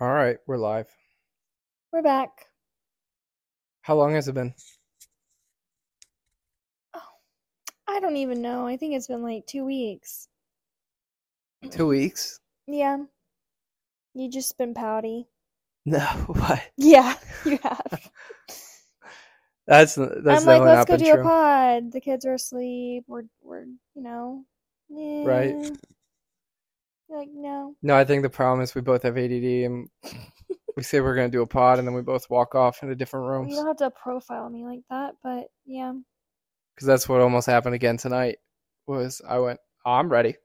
[0.00, 0.88] All right, we're live.
[1.92, 2.48] We're back.
[3.82, 4.54] How long has it been?
[6.94, 7.00] Oh,
[7.86, 8.66] I don't even know.
[8.66, 10.28] I think it's been like two weeks.
[11.70, 12.40] Two weeks?
[12.66, 12.98] Yeah.
[14.14, 15.28] You just been pouty.
[15.86, 16.62] No, what?
[16.78, 18.10] Yeah, you have.
[19.66, 21.92] That's that's I'm like, let's go do a pod.
[21.92, 23.04] The kids are asleep.
[23.06, 24.44] We're we're you know.
[24.88, 25.54] Right.
[25.54, 25.70] Eh.
[27.08, 27.74] You're like, no.
[27.82, 29.88] No, I think the problem is we both have ADD and
[30.76, 33.26] we say we're gonna do a pod and then we both walk off into different
[33.26, 33.50] rooms.
[33.50, 35.92] You don't have to profile me like that, but yeah.
[36.74, 38.38] because that's what almost happened again tonight.
[38.86, 40.36] Was I went, "Oh, I'm ready.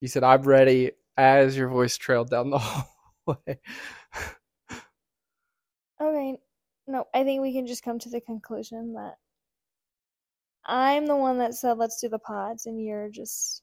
[0.00, 2.58] You said I'm ready as your voice trailed down the
[3.26, 3.58] hallway.
[6.00, 6.36] Okay.
[6.86, 9.14] No, I think we can just come to the conclusion that
[10.66, 13.62] I'm the one that said let's do the pods and you're just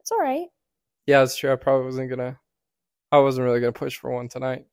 [0.00, 0.48] it's all right.
[1.06, 1.52] yeah, that's true.
[1.52, 2.38] I probably wasn't gonna.
[3.12, 4.66] I wasn't really gonna push for one tonight.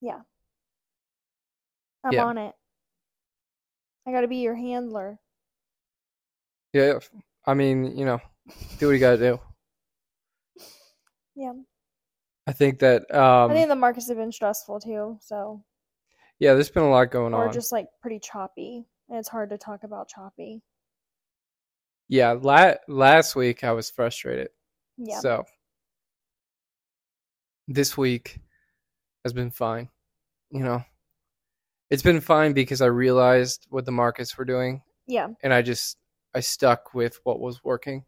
[0.00, 0.20] Yeah.
[2.04, 2.24] I'm Yeah.
[2.24, 2.54] on it.
[4.06, 5.20] I got to be your handler.
[6.72, 6.98] Yeah,
[7.46, 8.18] I mean, you know,
[8.78, 9.40] do what you gotta do.
[11.34, 11.52] Yeah.
[12.46, 15.62] I think that um I think the markets have been stressful too, so
[16.38, 17.48] yeah, there's been a lot going or on.
[17.48, 18.84] Or just like pretty choppy.
[19.08, 20.60] And it's hard to talk about choppy.
[22.12, 24.48] Yeah, la- last week I was frustrated.
[24.98, 25.18] Yeah.
[25.20, 25.44] So
[27.66, 28.38] this week
[29.24, 29.88] has been fine.
[30.50, 30.84] You know,
[31.88, 35.28] it's been fine because I realized what the markets were doing yeah.
[35.42, 35.96] and I just
[36.34, 38.04] I stuck with what was working.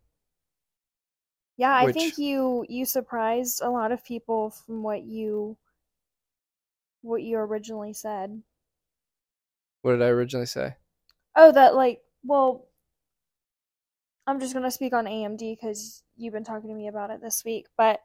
[1.57, 5.57] Yeah, I Which- think you you surprised a lot of people from what you
[7.01, 8.43] what you originally said.
[9.81, 10.77] What did I originally say?
[11.37, 12.67] Oh, that like, well,
[14.27, 17.43] I'm just gonna speak on AMD because you've been talking to me about it this
[17.45, 18.01] week, but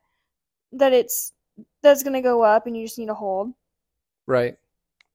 [0.74, 1.34] that it's
[1.82, 3.54] that's gonna go up and you just need to hold.
[4.28, 4.56] Right.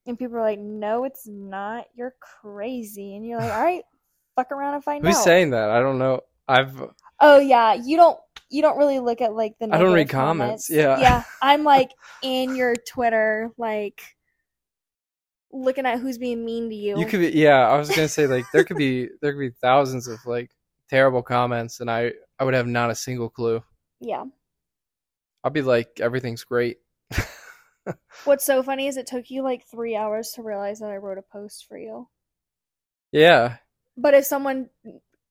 [0.06, 1.86] And people are like, "No, it's not.
[1.94, 3.84] You're crazy." And you're like, "All right,
[4.36, 5.70] fuck around and find Who's out." Who's saying that?
[5.70, 6.20] I don't know.
[6.48, 8.18] I've Oh yeah, you don't
[8.50, 10.70] you don't really look at like the I don't read comments, comments.
[10.70, 11.00] yeah.
[11.00, 11.90] Yeah, I'm like
[12.22, 14.02] in your Twitter like
[15.52, 16.98] looking at who's being mean to you.
[16.98, 17.68] You could be, yeah.
[17.68, 20.50] I was gonna say like there could be there could be thousands of like
[20.88, 23.62] terrible comments, and I I would have not a single clue.
[24.00, 24.24] Yeah.
[25.44, 26.78] I'd be like everything's great.
[28.24, 31.18] What's so funny is it took you like 3 hours to realize that I wrote
[31.18, 32.08] a post for you.
[33.12, 33.56] yeah,
[33.96, 34.70] But if someone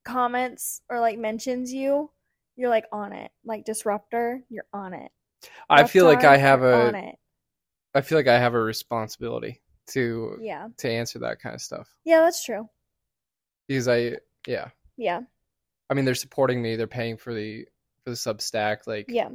[0.05, 2.11] comments or like mentions you,
[2.55, 3.31] you're like on it.
[3.43, 5.11] Like disruptor, you're on it.
[5.69, 7.15] I feel like I have it.
[7.95, 10.67] I feel like I have a responsibility to Yeah.
[10.77, 12.69] to answer that kind of stuff Yeah, that's true.
[13.67, 14.69] because I yeah.
[14.95, 15.21] Yeah.
[15.93, 16.75] I mean they're supporting me.
[16.75, 17.65] They're paying for the
[18.03, 18.87] for the Substack.
[18.87, 19.29] Like Yeah.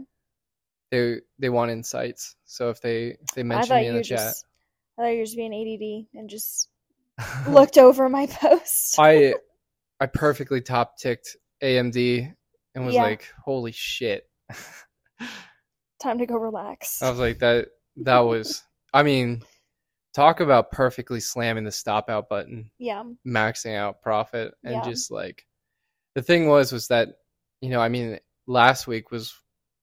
[0.90, 2.34] they they want insights.
[2.46, 4.44] So if they if they mention me in the chat, just
[4.98, 6.68] I thought you were just being ADD and just
[7.48, 8.96] looked over my post.
[8.98, 9.34] I
[10.00, 12.34] I perfectly top ticked AMD
[12.74, 13.02] and was Yeah.
[13.04, 14.28] like, holy shit.
[16.00, 17.00] Time to go relax.
[17.02, 17.68] I was like that
[17.98, 19.42] that was I mean,
[20.12, 23.04] talk about perfectly slamming the stop out button, yeah.
[23.24, 24.82] maxing out profit and Yeah.
[24.82, 25.44] just like
[26.18, 27.10] the thing was was that
[27.60, 28.18] you know, I mean,
[28.48, 29.34] last week was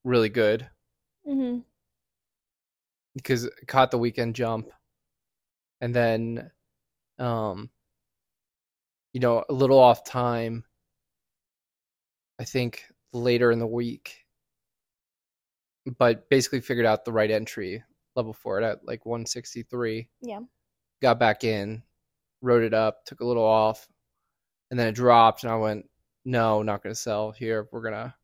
[0.04, 0.68] really good.
[1.26, 1.60] Hmm
[3.16, 4.68] because it caught the weekend jump.
[5.80, 6.52] And then
[7.18, 7.70] um
[9.14, 10.66] you know, a little off time
[12.38, 14.26] I think later in the week.
[15.98, 17.82] But basically figured out the right entry
[18.18, 20.42] level for it at like 163 Yeah.
[21.02, 21.84] got back in,
[22.42, 23.88] wrote it up, took a little off,
[24.70, 25.86] and then it dropped, and I went,
[26.26, 27.68] "No, not going to sell here.
[27.72, 28.16] We're gonna,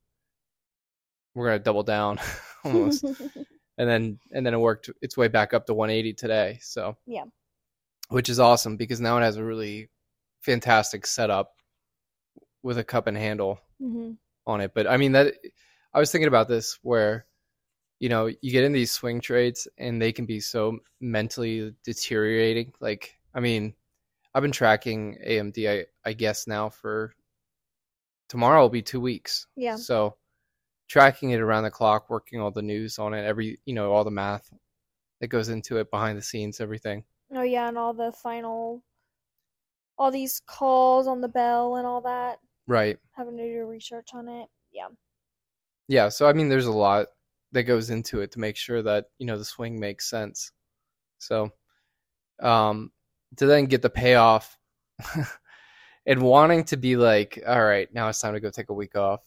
[1.34, 2.19] we're gonna double down,
[2.63, 3.06] almost."
[3.78, 6.59] and then, and then it worked its way back up to 180 today.
[6.61, 7.25] So, Yeah.
[8.09, 9.90] which is awesome because now it has a really
[10.41, 11.53] fantastic setup
[12.63, 14.11] with a cup and handle hmm
[14.47, 14.73] on it.
[14.73, 15.35] But I mean that
[15.94, 17.26] I was thinking about this where
[17.99, 22.73] you know, you get in these swing trades and they can be so mentally deteriorating.
[22.81, 23.76] Like, I mean,
[24.34, 27.14] I've been tracking AMD I, I guess now for
[28.31, 29.45] tomorrow will be 2 weeks.
[29.57, 29.75] Yeah.
[29.75, 30.16] So,
[30.87, 34.05] tracking it around the clock, working all the news on it, every, you know, all
[34.05, 34.49] the math
[35.19, 37.03] that goes into it behind the scenes, everything.
[37.33, 38.83] Oh yeah, and all the final,
[39.97, 42.97] all these calls on the bell and all that, Right.
[43.11, 44.47] having to do research on it.
[44.72, 44.87] Yeah.
[45.89, 47.07] Yeah, so I mean there's a lot
[47.51, 50.51] that goes into it to make sure that, you know, the swing makes sense.
[51.19, 51.51] So
[52.41, 52.91] um
[53.37, 54.57] to then get the payoff
[56.06, 58.96] and wanting to be like, all right, now it's time to go take a week
[58.96, 59.22] off.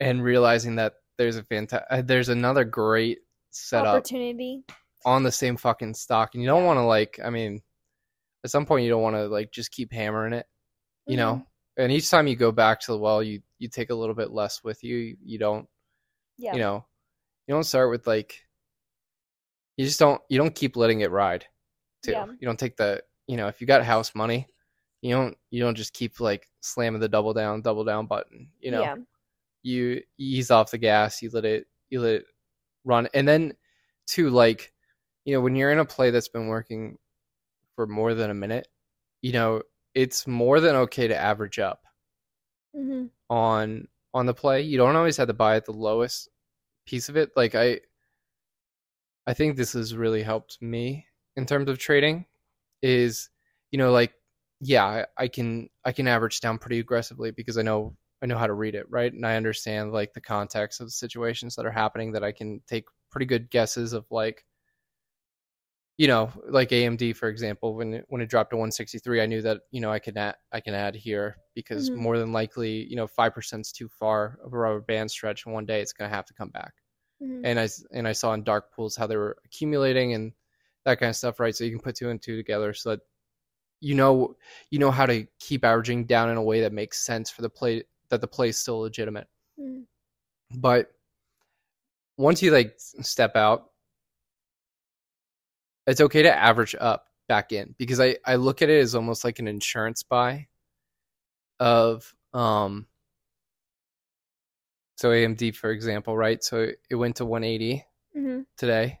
[0.00, 3.18] and realizing that there's a fantastic there's another great
[3.50, 4.62] setup Opportunity.
[5.04, 6.66] on the same fucking stock and you don't Yeah.
[6.66, 7.60] want to like i mean
[8.44, 10.46] at some point you don't want to like just keep hammering it
[11.08, 11.82] you know Mm-hmm.
[11.82, 14.30] and each time you go back to the well you you take a little bit
[14.30, 15.66] less with you you don't
[16.36, 16.52] Yeah.
[16.54, 16.86] you know
[17.48, 18.38] you don't start with like
[19.76, 21.46] you just don't you don't keep letting it ride
[22.04, 22.26] too Yeah.
[22.26, 24.46] you don't take the you know if you got house money
[25.02, 28.70] you don't you don't just keep like slamming the double down double down button you
[28.70, 28.96] know Yeah.
[29.62, 32.24] you ease off the gas you let it you let it
[32.84, 33.52] run and then
[34.06, 34.72] too like
[35.24, 36.98] you know when you're in a play that's been working
[37.74, 38.68] for more than a minute
[39.22, 39.62] you know
[39.94, 41.82] it's more than okay to average up
[42.74, 44.62] hmm on on the play.
[44.62, 46.28] You don't always have to buy at the lowest
[46.86, 47.30] piece of it.
[47.36, 47.80] Like I
[49.26, 51.06] I think this has really helped me
[51.36, 52.26] in terms of trading
[52.82, 53.30] is
[53.70, 54.12] you know like
[54.60, 58.38] yeah, I, I can I can average down pretty aggressively because I know I know
[58.38, 59.12] how to read it, right?
[59.12, 62.60] And I understand like the context of the situations that are happening that I can
[62.66, 64.44] take pretty good guesses of like
[65.96, 69.42] you know, like AMD for example, when it, when it dropped to 163, I knew
[69.42, 71.94] that you know I can add I can add here because Mhm.
[71.94, 75.44] more than likely, you know, five percent is too far of a rubber band stretch,
[75.44, 76.74] and one day it's going to have to come back.
[77.20, 80.34] hmm And I and I saw in dark pools how they were accumulating and
[80.84, 81.56] that kind of stuff, right?
[81.56, 83.00] So you can put two and two together, so that
[83.80, 84.36] you know
[84.70, 87.50] you know how to keep averaging down in a way that makes sense for the
[87.50, 89.28] play that the play is still legitimate.
[89.60, 89.84] Mhm.
[90.56, 90.90] but
[92.16, 93.70] once you like step out
[95.86, 99.24] it's okay to average up back in because i i look at it as almost
[99.24, 100.46] like an insurance buy
[101.60, 102.86] of um
[104.96, 106.42] so amd for example right?
[106.42, 107.84] So it went to 180
[108.14, 108.98] hmm today.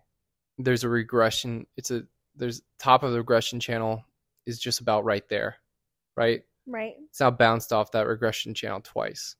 [0.58, 2.02] There's a regression it's a
[2.36, 4.04] there's top of the regression channel
[4.48, 5.56] is just about right there
[6.16, 6.96] right Right.
[7.08, 9.36] it's now bounced off that regression channel twice.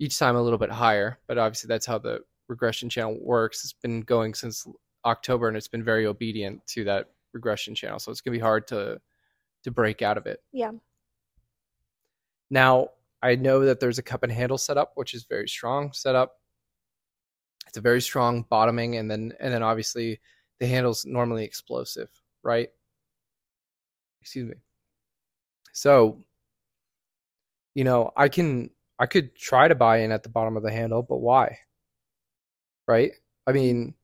[0.00, 3.62] Each time a little bit higher, but obviously that's how the regression channel works.
[3.62, 4.66] It's been going since
[5.04, 8.00] October and it's been very obedient to that regression channel.
[8.00, 9.00] So it's gonna be hard to
[9.62, 10.42] to break out of it.
[10.52, 10.72] Yeah.
[12.50, 12.88] Now
[13.22, 16.40] I know that there's a cup and handle setup, which is very strong setup.
[17.68, 20.18] It's a very strong bottoming, and then and then obviously
[20.58, 22.10] the handle's normally explosive,
[22.42, 22.70] right?
[24.20, 24.56] Excuse me.
[25.72, 26.24] So,
[27.74, 30.70] you know, I can I could try to buy in at the bottom of the
[30.70, 31.58] handle, but why?
[32.86, 33.12] Right?
[33.46, 33.94] I mean,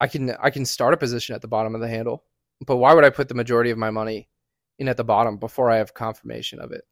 [0.00, 2.24] I can I can start a position at the bottom of the handle,
[2.66, 4.28] but why would I put the majority of my money
[4.78, 6.84] in at the bottom before I have confirmation of it?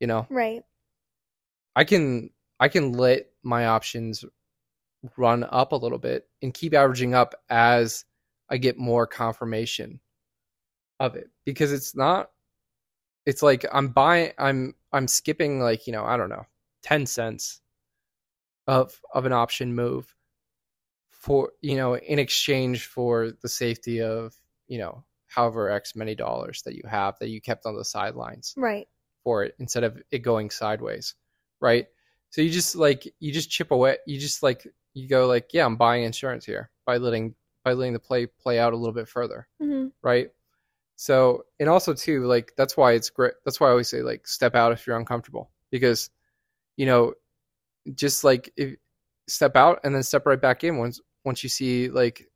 [0.00, 0.62] You know, Right.
[1.76, 4.24] I can I can let my options
[5.16, 8.04] run up a little bit and keep averaging up as
[8.48, 10.00] I get more confirmation
[11.00, 12.30] of it because it's not
[13.26, 16.46] it's like I'm buying I'm I'm skipping like, you know, I don't know,
[16.82, 17.60] 10 cents
[18.66, 20.14] of of an option move
[21.10, 24.34] for, you know, in exchange for the safety of,
[24.68, 28.54] you know, however x many dollars that you have that you kept on the sidelines
[28.56, 28.86] Right.
[29.24, 31.14] for it instead of it going sideways,
[31.60, 31.86] right?
[32.30, 33.96] So you just like you just chip away.
[34.06, 37.94] You just like you go like, yeah, I'm buying insurance here by letting by letting
[37.94, 40.30] the play play out a little bit further, hmm right?
[40.96, 43.34] So and also too like that's why it's great.
[43.44, 46.10] That's why I always say like step out if you're uncomfortable because
[46.76, 47.14] you know
[47.94, 48.76] just like if
[49.28, 52.28] step out and then step right back in once once you see like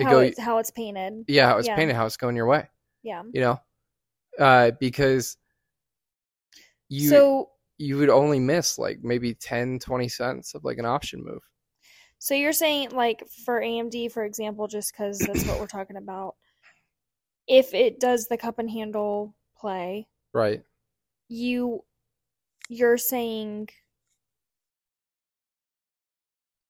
[0.00, 1.24] How go it's how it's painted.
[1.28, 1.76] yeah how it's yeah.
[1.76, 2.68] painted how it's going your way
[3.02, 3.22] Yeah.
[3.32, 3.60] you know
[4.38, 5.36] uh because
[6.88, 11.22] you so you would only miss like maybe 10 20 cents of like an option
[11.24, 11.42] move
[12.18, 16.36] so you're saying like for AMD for example just cuz that's what we're talking about.
[17.46, 20.62] If it does the cup and handle play, right
[21.28, 21.84] you
[22.68, 23.68] you're saying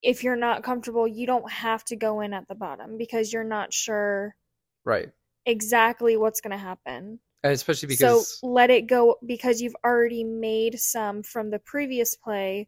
[0.01, 3.43] if you're not comfortable, you don't have to go in at the bottom because you're
[3.43, 4.35] not sure
[4.83, 5.09] right
[5.45, 7.19] exactly what's going to happen.
[7.43, 12.15] and especially because so let it go because you've already made some from the previous
[12.15, 12.67] play.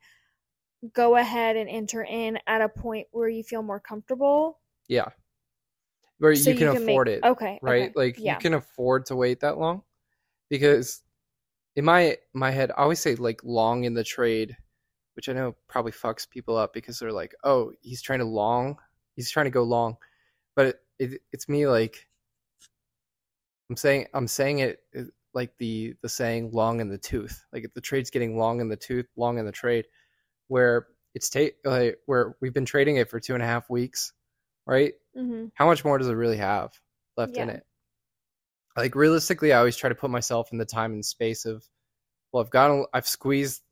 [0.94, 4.60] Go ahead and enter in at a point where you feel more comfortable.
[4.88, 5.10] yeah
[6.20, 7.60] where so you can make- afford it Okay.
[7.62, 8.34] right okay, like yeah.
[8.34, 9.82] you can afford to wait that long
[10.50, 11.02] because
[11.76, 14.56] in my my head i always say like long in the trade
[15.16, 18.76] which i know probably fucks people up because they're like oh he's trying to long
[19.16, 19.96] he's trying to go long
[20.56, 22.08] but it, it it's me like
[23.70, 25.02] i'm saying i'm saying it uh,
[25.34, 28.70] like the the saying long in the tooth like if the trade's getting long in
[28.70, 29.86] the tooth long in the trade
[30.48, 34.14] where it's take like where we've been trading it for two and a half weeks
[34.68, 35.52] right Mhm.
[35.56, 36.72] how much more does it really have
[37.18, 37.66] left in it?
[38.76, 41.66] Like realistically, I always try to put myself in the time and space of,
[42.32, 43.64] well, I've got, I've squeezed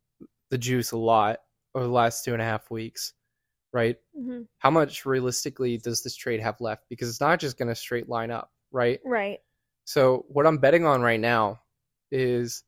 [0.49, 1.39] the juice a lot
[1.75, 3.13] over the last two and a half weeks,
[3.73, 3.97] right?
[4.15, 6.85] hmm How much realistically does this trade have left?
[6.89, 8.99] Because it's not just going to straight line up, right?
[9.05, 9.39] Right.
[9.83, 11.61] So what I'm betting on right now
[12.11, 12.63] is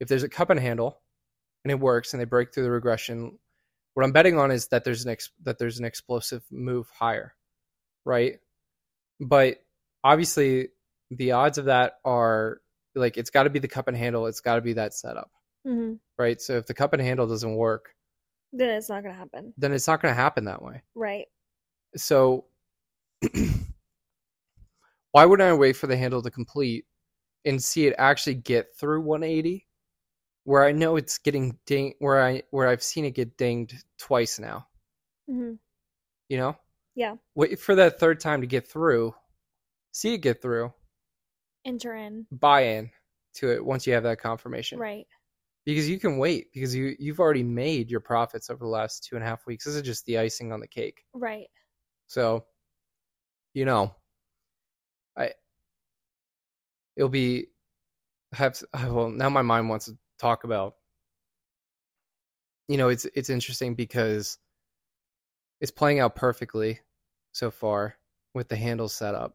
[0.00, 1.02] if there's a cup and handle
[1.64, 3.38] and it works and they break through the regression,
[3.92, 7.34] what I'm betting on is that there's an ex- that there's an explosive move higher,
[8.04, 8.38] right?
[9.20, 9.58] But
[10.04, 10.68] obviously
[11.10, 12.60] the odds of that are
[12.94, 15.30] like it's got to be the cup and handle, it's got to be that setup,
[15.64, 16.40] hmm right?
[16.40, 17.94] So if the cup and handle doesn't work,
[18.52, 19.54] Then it's not gonna happen.
[19.56, 20.82] then it's not going to happen that way.
[20.94, 21.26] Right.
[21.96, 22.46] So
[25.12, 26.84] why wouldn't I wait for the handle to complete
[27.44, 29.66] and see it actually get through 180
[30.44, 34.38] where I know it's getting ding where I where I've seen it get dinged twice
[34.38, 34.66] now,
[35.26, 35.54] hmm
[36.28, 36.56] you know?
[36.94, 37.16] Yeah.
[37.34, 39.14] Wait for that third time to get through.
[39.92, 40.72] See it get through.
[41.64, 42.26] Enter in.
[42.30, 42.90] Buy in
[43.34, 44.78] to it once you have that confirmation.
[44.78, 45.06] Right.
[45.64, 49.14] Because you can wait because you you've already made your profits over the last two
[49.14, 49.64] and a half weeks.
[49.64, 51.02] This is just the icing on the cake.
[51.14, 51.46] Right.
[52.08, 52.46] So,
[53.54, 53.94] you know,
[55.16, 55.30] I
[56.96, 57.46] it'll be
[58.32, 60.74] have well now my mind wants to talk about
[62.68, 64.38] you know it's it's interesting because
[65.62, 66.80] it's playing out perfectly
[67.30, 67.96] so far
[68.34, 69.34] with the handle setup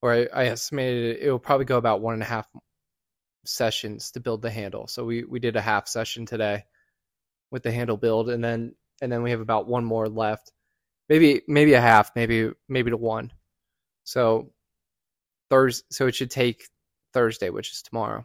[0.00, 2.48] or I, I estimated it, it will probably go about one and a half
[3.44, 4.88] sessions to build the handle.
[4.88, 6.64] So we we did a half session today
[7.52, 10.50] with the handle build and then and then we have about one more left.
[11.08, 13.32] Maybe maybe a half maybe maybe to one.
[14.04, 14.50] So
[15.50, 16.68] thursday so it should take
[17.12, 18.24] thursday which is tomorrow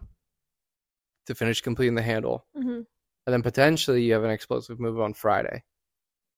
[1.27, 2.45] to finish completing the handle.
[2.55, 2.81] Hmm
[3.27, 5.61] and then potentially you have an explosive move on friday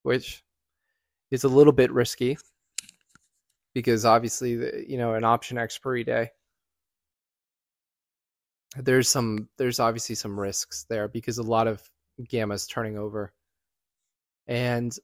[0.03, 0.43] which
[1.31, 2.37] is a little bit risky
[3.73, 4.51] because obviously
[4.87, 6.29] you know an option expiry day
[8.77, 11.81] there's some there's obviously some risks there because a lot of
[12.27, 13.33] gamma's turning over.
[14.47, 14.95] And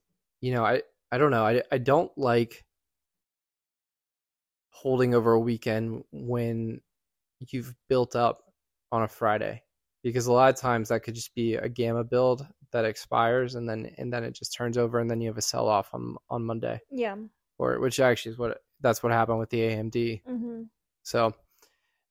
[0.42, 2.64] you know i i don't know i i don't like
[4.70, 6.80] holding over a weekend when
[7.52, 8.44] you've built up
[8.92, 9.62] on a friday
[10.04, 13.68] because a lot of times that could just be a gamma build that expires and
[13.70, 16.16] then and then it just turns over and then you have a sell off on
[16.30, 17.16] on monday Yeah.
[17.58, 20.64] or which actually is what that's what happened with the amd hmm
[21.04, 21.34] so,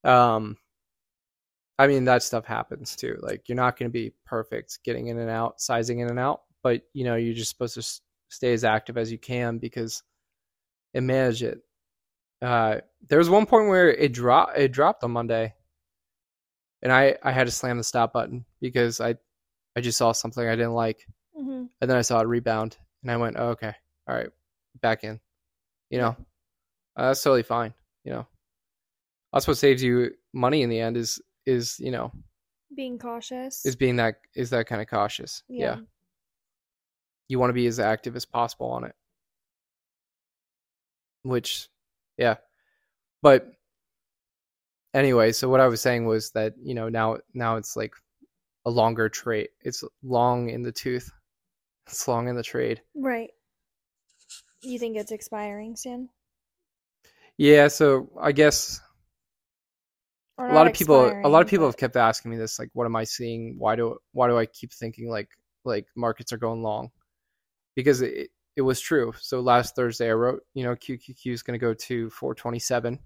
[0.04, 0.56] um,
[1.78, 3.16] I mean that stuff happens too.
[3.20, 6.42] Like you're not going to be perfect getting in and out, sizing in and out,
[6.62, 10.02] but you know you're just supposed to s- stay as active as you can because
[10.94, 11.58] and manage it.
[12.40, 12.76] Uh,
[13.08, 14.56] there was one point where it dropped.
[14.56, 15.52] It dropped on Monday,
[16.82, 19.16] and I I had to slam the stop button because I
[19.76, 23.10] I just saw something I didn't like, hmm and then I saw it rebound, and
[23.10, 23.74] I went, oh, okay,
[24.08, 24.30] all right,
[24.80, 25.20] back in.
[25.90, 26.16] You know,
[26.96, 27.74] uh, that's totally fine.
[28.04, 28.26] You know,
[29.32, 32.12] that's what saves you money in the end is is you know
[32.76, 33.64] Being cautious.
[33.66, 35.42] is being that is that kind of cautious.
[35.48, 35.80] Yeah, Yeah.
[37.28, 38.94] you want to be as active as possible on it.
[41.22, 41.68] Which,
[42.18, 42.36] yeah,
[43.22, 43.50] but
[44.92, 47.94] anyway, so what I was saying was that you know now now it's like
[48.64, 49.48] a longer trade.
[49.60, 51.10] It's long in the tooth.
[51.86, 52.80] It's long in the trade.
[52.94, 53.30] Right.
[54.62, 56.08] You think it's expiring soon?
[57.36, 58.80] Yeah, so I guess
[60.38, 62.86] a lot of people a lot of people have kept asking me this like what
[62.86, 63.56] am I seeing?
[63.58, 65.28] Why do why do I keep thinking like
[65.64, 66.90] like markets are going long?
[67.76, 69.12] Because it it was true.
[69.20, 72.98] So last Thursday I wrote, you know, QQQ is going to go to 427.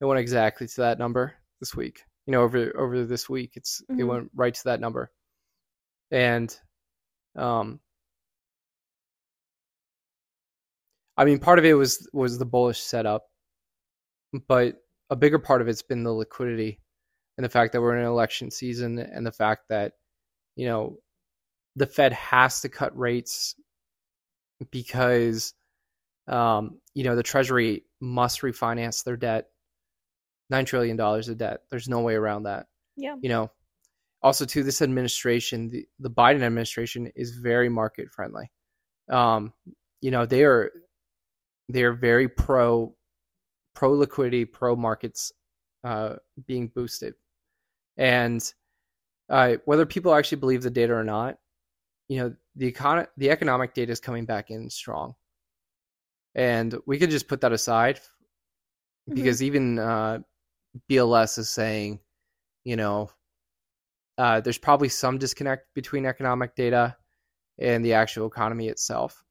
[0.00, 2.04] It went exactly to that number this week.
[2.26, 4.06] You know, over over this week it's it Mhm.
[4.08, 5.10] went right to that number.
[6.10, 6.56] And
[7.36, 7.80] um
[11.16, 13.24] I mean, part of it was was the bullish setup,
[14.48, 14.76] but
[15.10, 16.80] a bigger part of it's been the liquidity
[17.36, 19.94] and the fact that we're in an election season and the fact that
[20.56, 20.98] you know
[21.76, 23.54] the Fed has to cut rates
[24.70, 25.54] because
[26.28, 29.48] um, you know the Treasury must refinance their debt,
[30.52, 31.62] nine trillion dollars of debt.
[31.70, 32.66] There's no way around that.
[32.96, 33.16] Yeah.
[33.20, 33.50] You know,
[34.22, 38.50] also to this administration, the, the Biden administration is very market friendly.
[39.10, 39.52] Um,
[40.00, 40.70] you know, they are
[41.68, 42.94] they are very pro
[43.74, 45.32] pro liquidity, pro markets
[45.82, 46.16] uh,
[46.46, 47.14] being boosted,
[47.96, 48.52] and
[49.30, 51.38] uh, whether people actually believe the data or not,
[52.08, 55.14] you know, the econ- the economic data is coming back in strong,
[56.34, 57.98] and we could just put that aside
[59.08, 59.14] Mhm.
[59.14, 60.18] because even uh,
[60.90, 62.00] BLS is saying,
[62.64, 63.10] you know,
[64.18, 66.96] uh, there's probably some disconnect between economic data
[67.58, 69.24] and the actual economy itself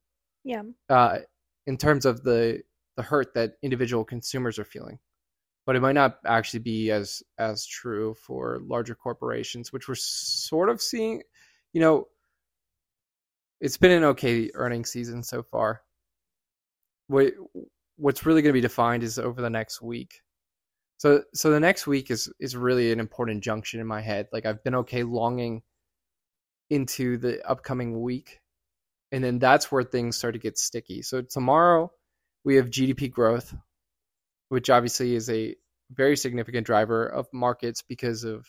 [0.44, 0.62] Yeah.
[0.88, 1.20] uh,
[1.66, 2.62] in terms of the
[2.96, 4.98] the hurt that individual consumers are feeling.
[5.64, 10.68] But it might not actually be as as true for larger corporations, which we're sort
[10.68, 11.22] of seeing.
[11.72, 12.08] You know,
[13.60, 15.82] it's been an okay earning season so far.
[17.06, 17.32] What
[17.96, 20.20] what's really going to be defined is over the next week.
[21.02, 24.28] So so the next week is is really an important junction in my head.
[24.32, 25.62] Like I've been okay longing
[26.70, 28.38] into the upcoming week,
[29.10, 31.02] and then that's where things start to get sticky.
[31.02, 31.90] So tomorrow
[32.44, 33.52] we have GDP growth,
[34.48, 35.56] which obviously is a
[35.90, 38.46] very significant driver of markets because of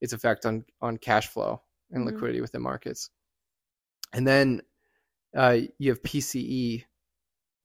[0.00, 2.12] its effect on on cash flow and Mhm.
[2.12, 3.10] liquidity within markets.
[4.12, 4.62] And then
[5.36, 6.84] uh, you have PCE,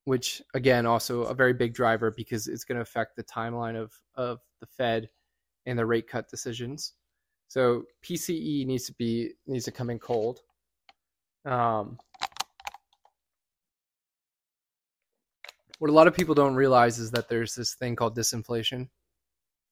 [0.05, 3.93] which again also a very big driver because it's going to affect the timeline of
[4.15, 5.09] of the Fed
[5.65, 6.93] and the rate cut decisions.
[7.47, 10.41] So PCE needs to be needs to come in cold.
[11.45, 11.97] Um,
[15.79, 18.89] what a lot of people don't realize is that there's this thing called disinflation,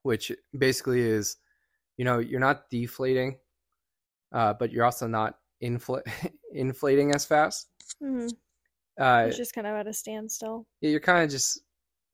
[0.03, 1.37] which basically is,
[1.97, 3.37] you know, you're not deflating,
[4.33, 6.03] uh, but you're also not infl-
[6.53, 7.69] inflating as fast.
[8.01, 8.27] hmm
[8.99, 10.67] Uh, It's just kind of at a standstill.
[10.81, 11.59] yeah, you're kind of just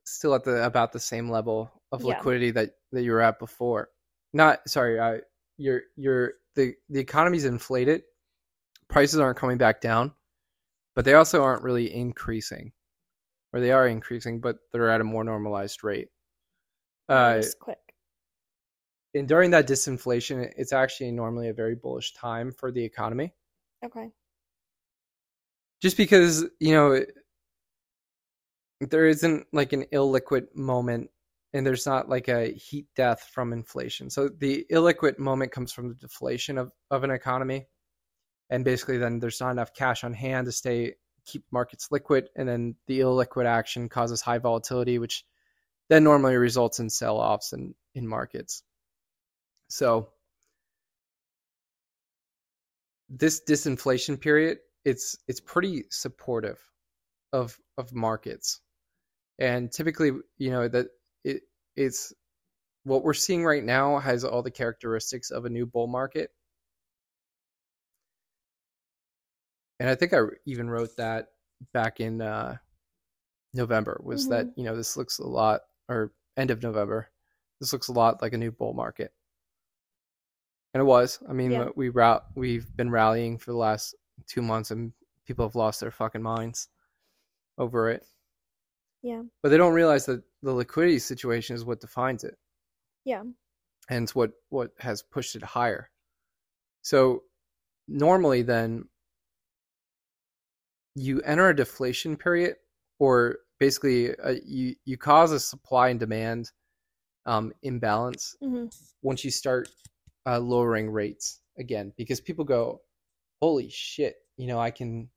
[0.06, 2.16] still at the about the same level of Yeah.
[2.18, 3.90] liquidity that that you were at before.
[4.34, 5.18] Not sorry, uh,
[5.58, 8.04] you're you're the the economy's inflated.
[8.90, 10.14] Prices aren't coming back down,
[10.96, 12.72] but they also aren't really increasing,
[13.52, 16.10] or they are increasing, but they're at a more normalized rate.
[17.10, 17.80] Uh, Just quick.
[19.14, 23.34] and during that disinflation, it's actually normally a very bullish time for the economy.
[23.84, 24.10] Okay.
[25.82, 27.04] Just because you know
[28.82, 31.10] there isn't like an illiquid moment
[31.54, 34.10] and there's not like a heat death from inflation.
[34.10, 37.68] So the illiquid moment comes from the deflation of, of an economy
[38.50, 40.94] and basically then there's not enough cash on hand to stay
[41.26, 45.26] keep markets liquid and then the illiquid action causes high volatility which
[45.90, 48.64] then normally results in sell-offs in, in markets.
[49.70, 50.10] So
[53.10, 56.60] this disinflation period it's it's pretty supportive
[57.34, 58.62] of of markets.
[59.38, 60.88] And typically you know that
[61.26, 61.42] it
[61.76, 62.14] it's
[62.86, 66.32] what we're seeing right now has all the characteristics of a new bull market.
[69.80, 71.28] And i think i even wrote that
[71.74, 72.58] back in uh
[73.54, 77.10] november was that you know this looks a lot or end of november
[77.60, 79.12] this looks a lot like a new bull market.
[80.74, 81.20] And it was.
[81.28, 81.70] I mean Yeah.
[81.76, 84.94] we route we've been rallying for the last two months and
[85.26, 86.70] people have lost their fucking minds
[87.58, 88.06] over it
[89.02, 89.24] Yeah.
[89.44, 92.38] but they don't realize that the liquidity situation is what defines it
[93.06, 93.24] Yeah.
[93.90, 95.90] and it's what what has pushed it higher
[96.82, 97.24] so
[97.88, 98.86] normally then
[100.96, 102.56] you enter a deflation period
[103.00, 106.52] or basically uh, you you cause a supply and demand
[107.26, 108.66] um, imbalance hmm
[109.04, 109.70] once you start
[110.26, 112.82] uh, lowering rates again because people go
[113.42, 115.10] holy shit you know i can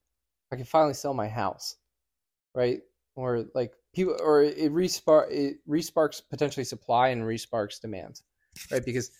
[0.52, 1.76] i can finally sell my house
[2.54, 2.80] right
[3.14, 8.20] or like people or it respark it resparks potentially supply and resparks demand
[8.70, 9.10] right because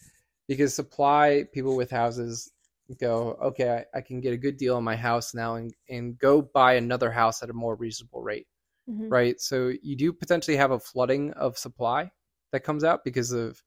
[0.48, 2.52] because supply people with houses
[3.00, 6.18] go okay I, I can get a good deal on my house now and and
[6.18, 8.46] go buy another house at a more reasonable rate
[8.86, 9.40] hmm right?
[9.40, 12.10] So you do potentially have a flooding of supply
[12.52, 13.62] that comes out because of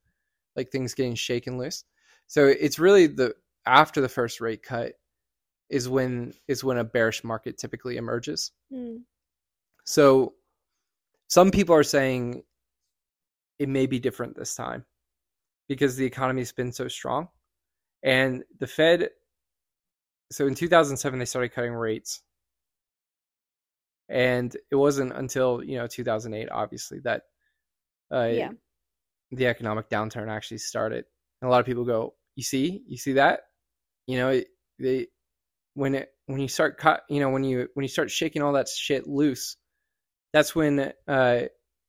[0.55, 1.83] like things getting shaken loose.
[2.27, 4.93] So it's really the after the first rate cut
[5.73, 8.51] is when is when a bearish market typically emerges.
[8.71, 9.01] mm
[9.85, 10.35] So
[11.27, 12.43] some people are saying
[13.57, 14.85] it may be different this time
[15.67, 17.27] because the economy's been so strong.
[18.03, 19.09] And the Fed
[20.31, 22.21] so in 2007 they started cutting rates.
[24.09, 27.23] And it wasn't until you know 2008 obviously that
[28.13, 28.51] uh, Yeah.
[29.31, 31.05] the economic downturn actually started.
[31.41, 32.83] And a lot of people go you see?
[32.87, 33.41] You see that?
[34.05, 35.07] You know it, they
[35.73, 38.53] when it when you start cut you know when you when you start shaking all
[38.53, 39.57] that shit loose
[40.33, 41.41] that's when uh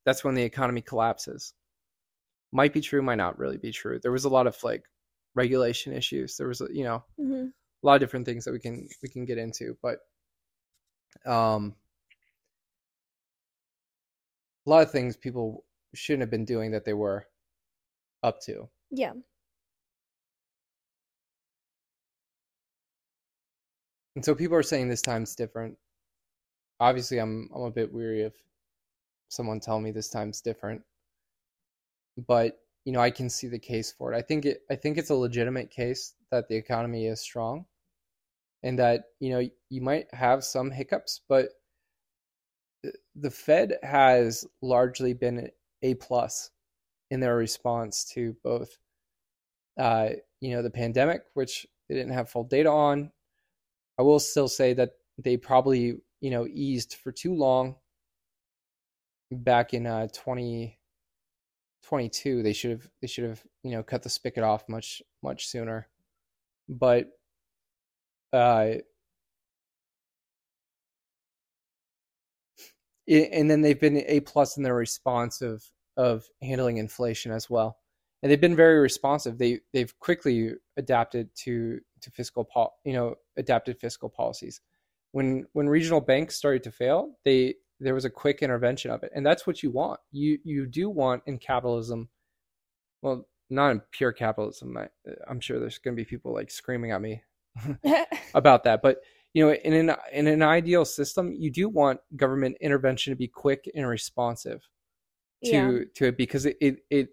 [0.05, 1.55] that's when the economy collapses.
[2.53, 3.99] Might be true might not really be true.
[4.01, 4.85] There was a lot of like
[5.35, 6.37] regulation issues.
[6.37, 7.47] There was you know hmm
[7.83, 9.99] a lot of different things that we can we can get into but
[11.27, 11.75] um
[14.67, 17.27] a lot of things people shouldn't have been doing that they were
[18.23, 18.69] up to.
[18.91, 19.13] Yeah.
[24.17, 25.77] And so people are saying this time's different.
[26.81, 28.35] Obviously i'm i'm a bit weary of
[29.29, 30.83] someone telling me this time's different.
[32.27, 34.17] But you know i can see the case for it.
[34.17, 37.67] I think it i think it's a legitimate case that the economy is strong
[38.63, 41.51] and that you know you might have some hiccups but
[43.15, 45.51] the- fed has largely been
[45.83, 46.51] a plus
[47.11, 48.79] in their response to both
[49.79, 50.09] uh
[50.41, 53.11] you know the pandemic which they didn't have full data on
[53.99, 57.77] i will still say that they probably you know eased for too long.
[59.31, 64.45] Back in uh 2022 they should have they should have you know cut the spigot
[64.45, 65.89] off much much sooner.
[66.69, 67.11] But
[68.33, 68.75] uh
[73.07, 75.63] and then they've been a plus in their response of
[75.97, 77.79] of handling inflation as well.
[78.23, 79.37] And they've been very responsive.
[79.37, 84.61] They they've quickly adapted to to fiscal pol- you know adapted fiscal policies.
[85.13, 89.11] When when regional banks started to fail they there was a quick intervention of it.
[89.15, 90.01] And that's what you want.
[90.13, 92.09] You you do want in capitalism
[93.03, 94.77] well not in pure capitalism.
[94.77, 94.89] I,
[95.29, 97.23] i'm sure there's going to be people like screaming at me
[98.35, 98.83] about that.
[98.83, 98.99] But
[99.35, 103.29] you know in an in an ideal system you do want government intervention to be
[103.29, 104.67] quick and responsive
[105.45, 105.85] to yeah.
[105.95, 107.09] to it because it, it it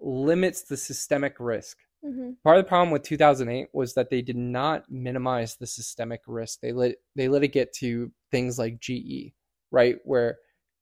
[0.00, 4.36] limits the systemic risk hmm part of the problem with 2008 was that they did
[4.36, 6.60] not minimize the systemic risk.
[6.60, 9.32] They let they let it get to things like GE
[9.72, 9.96] right?
[10.04, 10.38] Where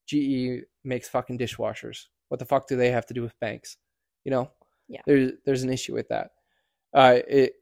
[0.07, 2.05] GE makes fucking dishwashers.
[2.29, 3.77] What the fuck do they have to do with banks?
[4.23, 4.51] You know?
[4.87, 5.01] Yeah.
[5.05, 6.31] there's there's an issue with that.
[6.93, 7.53] Uh it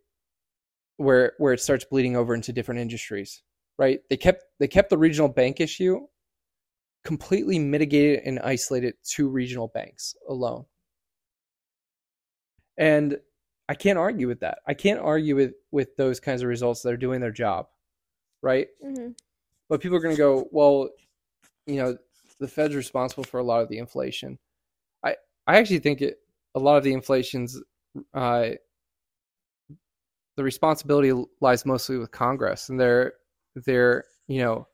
[0.98, 3.42] where where it starts bleeding over into different industries
[3.80, 4.00] right?
[4.10, 6.00] They kept they kept the regional bank issue
[7.04, 10.66] completely mitigated and isolated to regional banks alone.
[12.78, 13.18] And
[13.70, 14.60] I can't argue with that.
[14.68, 16.82] I can't argue with with those kinds of results.
[16.82, 17.68] They're doing their job,
[18.42, 18.68] right?
[18.82, 19.10] hmm
[19.70, 20.90] But people are going to go, well,
[21.66, 21.98] you know,
[22.40, 24.40] the Fed's responsible for a lot of the inflation.
[25.04, 25.16] I
[25.48, 26.20] I actually think it
[26.56, 27.62] a lot of the inflation's
[28.14, 28.50] uh,
[30.36, 33.14] the responsibility lies mostly with Congress and they're
[33.66, 34.68] they're you know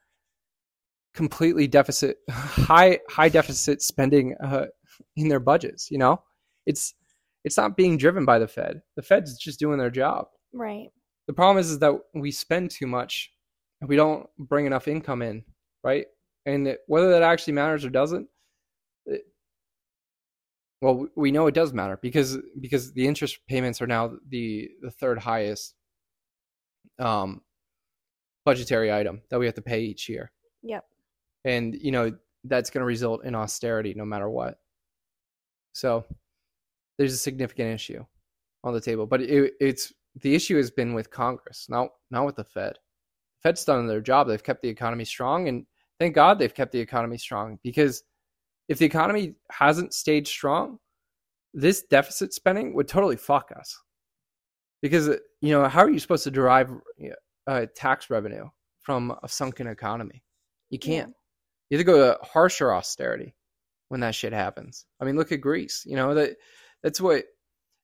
[1.13, 4.65] completely deficit high high deficit spending uh,
[5.15, 5.89] in their budgets.
[5.91, 6.21] You know,
[6.65, 6.93] it's
[7.43, 8.82] it's not being driven by the Fed.
[8.95, 10.27] The Fed's just doing their job.
[10.53, 10.89] Right.
[11.27, 13.32] The problem is, is that we spend too much
[13.82, 15.43] and we don't bring enough income in,
[15.84, 16.06] right?
[16.45, 18.27] And it, whether that actually matters or doesn't,
[19.06, 19.23] it,
[20.82, 24.91] well, we know it does matter because because the interest payments are now the the
[24.91, 25.75] third highest
[26.99, 27.41] um,
[28.45, 30.84] budgetary item that we have to pay each year, Yep.
[31.45, 32.12] and you know
[32.43, 34.60] that's going to result in austerity no matter what.
[35.71, 36.03] So
[36.97, 38.03] there's a significant issue
[38.63, 42.36] on the table, but it, it's the issue has been with Congress, not not with
[42.36, 42.73] the Fed.
[42.73, 45.65] The Fed's done their job; they've kept the economy strong, and
[45.99, 48.03] thank God they've kept the economy strong because
[48.67, 50.79] if the economy hasn't stayed strong,
[51.53, 53.77] this deficit spending would totally fuck us.
[54.82, 55.08] Because
[55.41, 56.69] you know how are you supposed to derive
[57.47, 58.47] uh, tax revenue
[58.82, 60.23] from a sunken economy?
[60.69, 61.13] You can't.
[61.69, 63.36] You have to go to harsher austerity
[63.89, 64.86] when that shit happens.
[64.99, 65.84] I mean, look at Greece.
[65.86, 66.36] You know that
[66.84, 67.24] that's what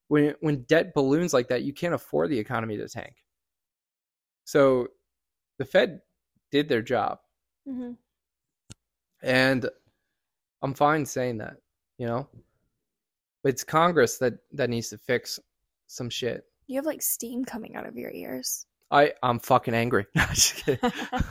[0.08, 3.16] when when debt balloons like that, you can't afford the economy to tank.
[4.44, 4.88] So
[5.58, 6.00] the Fed
[6.50, 7.18] did their job,
[7.66, 7.92] hmm
[9.22, 9.68] and
[10.62, 11.56] I'm fine saying that,
[11.98, 12.28] you know.
[13.42, 15.40] But it's Congress that that needs to fix
[15.86, 16.44] some shit.
[16.66, 18.66] You have like steam coming out of your ears.
[18.90, 20.06] I I'm fucking angry.
[20.16, 20.90] Just kidding.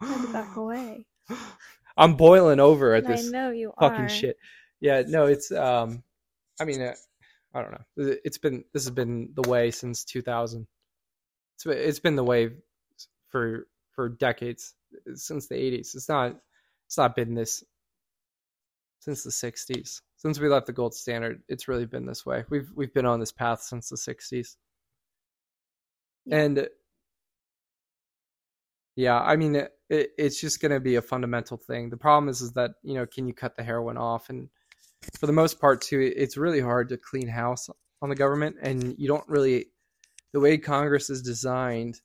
[0.00, 1.04] Back away.
[1.96, 4.08] I'm boiling over at I this know you fucking are.
[4.08, 4.36] shit.
[4.80, 6.02] Yeah, no, it's um,
[6.60, 6.94] I mean, uh,
[7.54, 7.84] I don't know.
[7.96, 10.66] It- It's been this has been the way since 2000.
[11.56, 12.50] It's been, it's been the way
[13.30, 14.74] for for decades
[15.14, 15.94] since the 80s.
[15.94, 16.36] It's not
[16.86, 17.64] it's not been this
[19.00, 20.02] since the 60s.
[20.16, 22.44] Since we left the gold standard, it's really been this way.
[22.50, 24.56] We've we've been on this path since the 60s.
[26.26, 26.36] Yeah.
[26.38, 26.68] And
[28.96, 31.90] yeah, I mean, it, it, it's just going to be a fundamental thing.
[31.90, 34.28] The problem is, is that you know, can you cut the heroin off?
[34.28, 34.48] And
[35.18, 37.68] for the most part, too, it's really hard to clean house
[38.02, 39.66] on the government, and you don't really.
[40.32, 42.00] The way Congress is designed,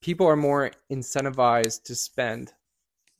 [0.00, 2.52] people are more incentivized to spend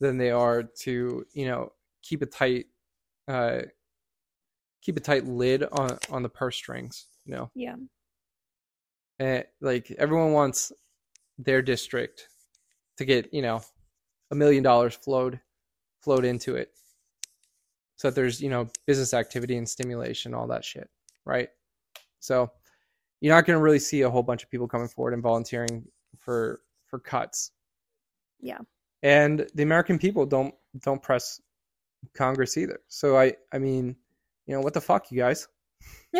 [0.00, 1.72] than they are to, you know,
[2.02, 2.66] keep a tight,
[3.28, 3.62] uh,
[4.80, 7.06] keep a tight lid on on the purse strings.
[7.26, 7.76] You know, Yeah.
[9.18, 10.72] and like everyone wants
[11.38, 12.28] their district
[12.96, 13.62] to get you know
[14.30, 15.40] a million dollars flowed
[16.02, 16.72] flowed into it
[18.02, 20.90] so that there's you know business activity and stimulation all that shit
[21.24, 21.48] right?
[22.18, 22.50] So
[23.20, 25.84] you're not going to really see a whole bunch of people coming forward and volunteering
[26.18, 27.52] for for cuts.
[28.40, 28.58] Yeah.
[29.04, 31.40] and the american people don't don't press
[32.12, 32.80] congress either.
[32.88, 33.94] So i i mean
[34.46, 35.46] you know what the fuck you guys?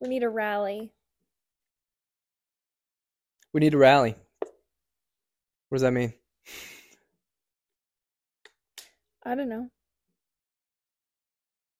[0.00, 0.92] We need a rally.
[3.52, 4.14] we need a rally.
[5.68, 6.14] What does that mean
[9.24, 9.68] I don't know.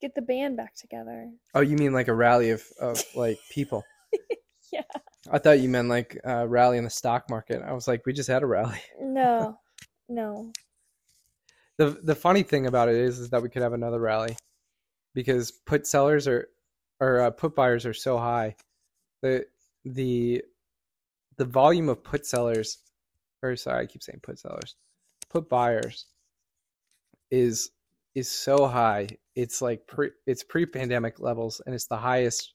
[0.01, 1.31] Get the band back together.
[1.55, 3.85] Oh, you mean like a rally of, of like people?
[4.72, 4.83] Yeah.
[5.31, 7.62] I thought you meant like uh, rally in the stock market.
[7.62, 8.81] I was like, we just had a rally.
[9.01, 9.59] No,
[10.09, 10.53] no.
[11.77, 14.37] the The funny thing about it is, is that we could have another rally
[15.14, 16.48] because put sellers are
[17.01, 18.57] or uh, put buyers are so high.
[19.22, 19.46] The
[19.85, 20.42] the
[21.37, 22.79] the volume of put sellers,
[23.42, 24.77] or sorry, I keep saying put sellers,
[25.31, 26.07] put buyers
[27.31, 27.71] is
[28.14, 29.09] is so high.
[29.35, 32.55] It's like pre, it's pre pandemic levels, and it's the highest.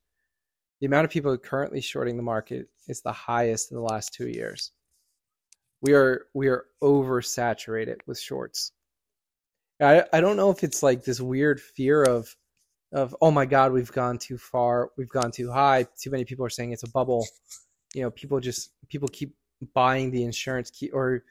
[0.82, 4.28] The amount of people currently shorting the market is the highest in the last two
[4.28, 4.72] years.
[5.82, 8.72] We are we are oversaturated with shorts.
[9.82, 12.36] I I don't know if it's like this weird fear of
[12.94, 16.46] of oh my god we've gone too far we've gone too high too many people
[16.46, 17.26] are saying it's a bubble
[17.96, 19.36] you know people just people keep
[19.74, 21.24] buying the insurance key or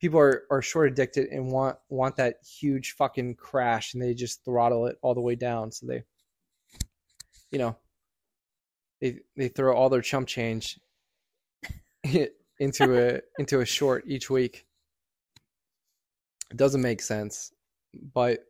[0.00, 4.44] people are, are short addicted and want want that huge fucking crash and they just
[4.44, 5.72] throttle it all the way down.
[5.72, 6.02] So they
[7.50, 7.76] you know
[9.00, 10.78] they they throw all their chump change
[12.58, 14.66] into a into a short each week.
[16.50, 17.52] It doesn't make sense.
[18.14, 18.40] But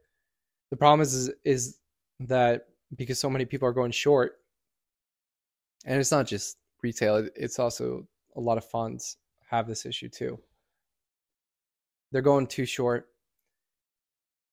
[0.71, 1.79] the problem is is, is
[2.21, 4.39] that because so many people are going short
[5.85, 8.07] and it's not just retail it's also
[8.37, 9.17] a lot of funds
[9.49, 10.39] have this issue too
[12.13, 13.09] they're going too short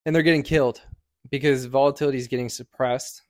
[0.06, 0.82] and they're getting killed
[1.30, 3.22] because volatility is getting suppressed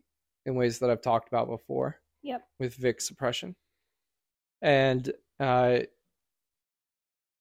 [0.46, 2.00] in ways that I've talked about before.
[2.24, 2.42] Yep.
[2.60, 3.56] With VIX suppression.
[4.62, 5.80] And uh,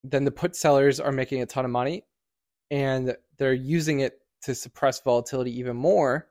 [0.04, 2.04] then the put sellers are making a ton of money
[2.70, 6.28] and they're using it to suppress volatility even more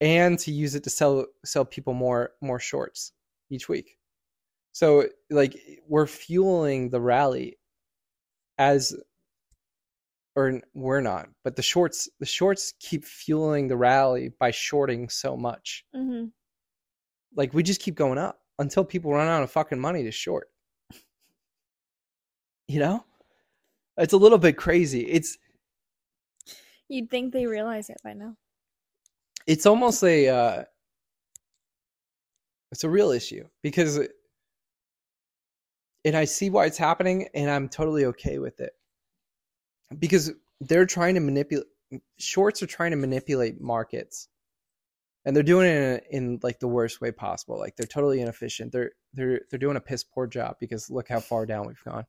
[0.00, 3.12] and to use it to sell sell people more more shorts
[3.50, 3.96] each week.
[4.72, 5.56] So like
[5.88, 7.58] we're fueling the rally
[8.58, 8.94] as
[10.34, 15.36] or we're not, but the shorts the shorts keep fueling the rally by shorting so
[15.36, 15.84] much.
[15.94, 16.26] Mm-hmm.
[17.34, 20.48] Like we just keep going up until people run out of fucking money to short.
[22.68, 23.04] You know?
[23.96, 25.06] It's a little bit crazy.
[25.06, 25.38] It's
[26.88, 28.34] You'd think they realize it by now.
[29.46, 30.64] it's almost a uh
[32.72, 34.00] it's a real issue because
[36.06, 38.72] and I see why it's happening and I'm totally okay with it.
[39.98, 41.66] Because they're trying to manipulate
[42.16, 44.28] shorts are trying to manipulate markets.
[45.24, 47.58] And they're doing it in, in like the worst way possible.
[47.58, 48.70] Like they're totally inefficient.
[48.70, 52.04] They're they're they're doing a piss poor job because look how far down we've gone.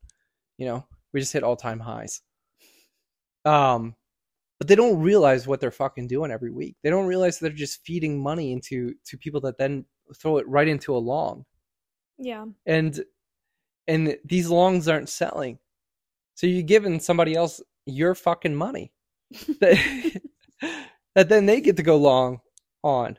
[0.59, 2.21] You know, we just hit all-time highs.
[3.45, 3.95] Um
[4.59, 6.77] but they don't realize what they're fucking doing every week.
[6.83, 10.67] They don't realize they're just feeding money into to people that then throw it right
[10.67, 11.45] into a long.
[12.19, 12.45] Yeah.
[12.65, 13.03] And
[13.87, 15.59] and these longs aren't selling.
[16.35, 18.91] So you're giving somebody else your fucking money
[19.59, 20.21] that,
[21.15, 22.39] that then they get to go long
[22.83, 23.17] on.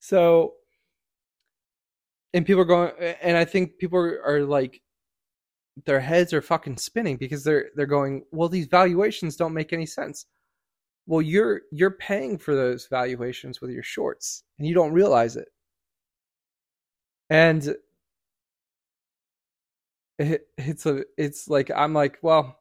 [0.00, 0.54] So,
[2.32, 4.80] and people are going, and I think people are, are like,
[5.84, 9.84] their heads are fucking spinning because they're they're going, well, these valuations don't make any
[9.84, 10.26] sense.
[11.06, 15.48] Well, you're you're paying for those valuations with your shorts, and you don't realize it.
[17.28, 17.76] And
[20.18, 22.58] it, it's a it's like I'm like, well,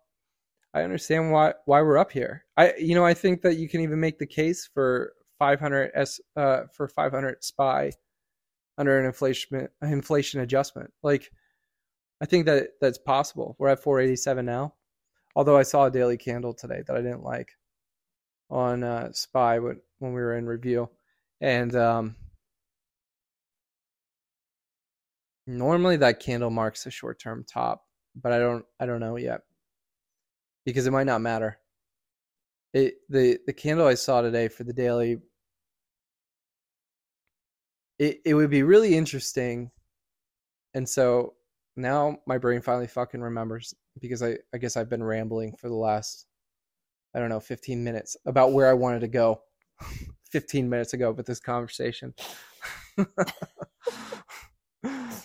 [0.74, 2.46] I understand why why we're up here.
[2.58, 6.20] I you know I think that you can even make the case for 500 s
[6.36, 7.91] uh for 500 spy
[8.78, 10.91] under an inflation inflation adjustment.
[11.04, 11.32] Like
[12.22, 13.56] I think that that's possible.
[13.60, 14.74] We're at 487 now.
[15.36, 17.52] Although I saw a daily candle today that I didn't like
[18.50, 20.89] on uh, spy when when we were in review,
[21.41, 22.15] and um,
[25.47, 29.41] Normally that candle marks a short-term top, but I don't I don't know yet.
[30.65, 31.60] Because it might not matter.
[32.73, 35.19] It the the candle I saw today for the daily
[37.99, 39.71] it it would be really interesting.
[40.73, 41.36] And so
[41.75, 45.75] now my brain finally fucking remembers because I I guess I've been rambling for the
[45.75, 46.27] last
[47.13, 49.41] I don't know 15 minutes about where I wanted to go
[50.31, 52.13] 15 minutes ago with this conversation.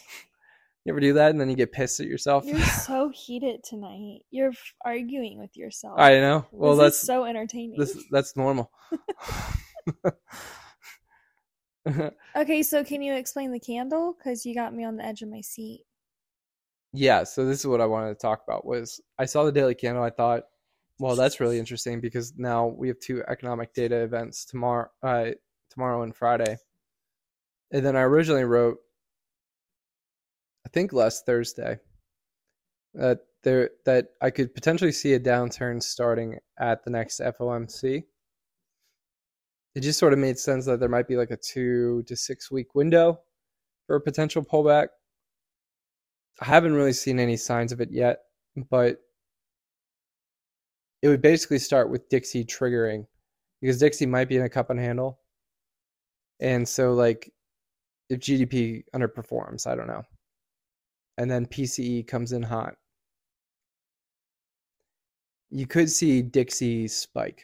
[0.87, 2.46] You ever do that and then you get pissed at yourself?
[2.46, 4.20] You're so heated tonight.
[4.31, 5.99] You're arguing with yourself.
[6.01, 6.46] I know.
[6.53, 7.79] Well, this that's is so entertaining.
[7.79, 8.73] this that's normal.
[12.37, 14.14] Okay, so can you explain the candle?
[14.16, 15.85] Because you got me on the edge of my seat.
[16.92, 19.75] yeah, so this is what I wanted to talk about was I saw the daily
[19.75, 20.03] candle.
[20.03, 20.44] I thought,
[20.99, 25.31] well, that's really interesting because now we have two economic data events tomorrow, uh,
[25.70, 26.57] tomorrow and Friday.
[27.73, 28.79] And then I originally wrote,
[30.72, 31.78] think last Thursday,
[32.94, 38.04] that there that I could potentially see a downturn starting at the next FOMC.
[39.74, 42.50] It just sort of made sense that there might be like a two to six
[42.50, 43.20] week window
[43.87, 44.88] for a potential pullback.
[46.40, 48.20] I haven't really seen any signs of it yet,
[48.70, 48.98] but
[51.02, 53.06] it would basically start with Dixie triggering
[53.61, 55.20] because Dixie might be in a cup and handle.
[56.40, 57.33] And so like
[58.09, 60.02] if GDP underperforms, I don't know.
[61.20, 62.76] And then PCE comes in hot.
[65.50, 67.42] You could see Dixie spike.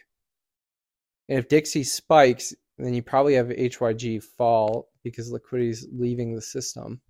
[1.29, 6.41] And if Dixie spikes, then you probably have HYG fall because liquidity is leaving the
[6.41, 7.01] system.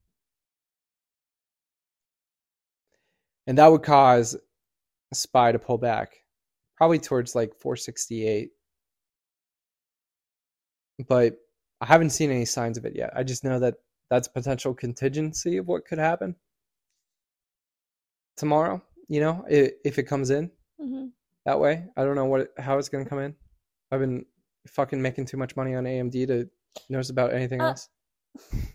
[3.47, 4.35] And that would cause
[5.13, 6.17] SPY to pull back,
[6.75, 8.49] probably towards like 468.
[11.07, 11.37] But
[11.79, 13.13] I haven't seen any signs of it yet.
[13.15, 13.75] I just know that
[14.09, 16.35] that's a potential contingency of what could happen
[18.37, 18.81] tomorrow.
[19.09, 21.07] You know, if it comes in hmm
[21.45, 23.35] that way, I don't know what how it's gonna come in.
[23.91, 24.25] I've been
[24.67, 26.49] fucking making too much money on AMD to
[26.89, 27.67] notice about anything Uh.
[27.69, 27.89] else.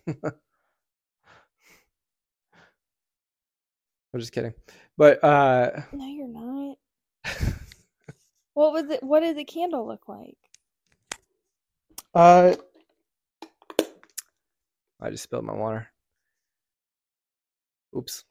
[4.14, 4.53] I'm just kidding,
[4.98, 6.77] but uh, No, you're not.
[8.55, 9.03] What was it?
[9.03, 10.37] What did the candle look like?
[12.14, 12.55] uh,
[15.01, 15.88] I just spilled my water.
[17.96, 18.25] Oops.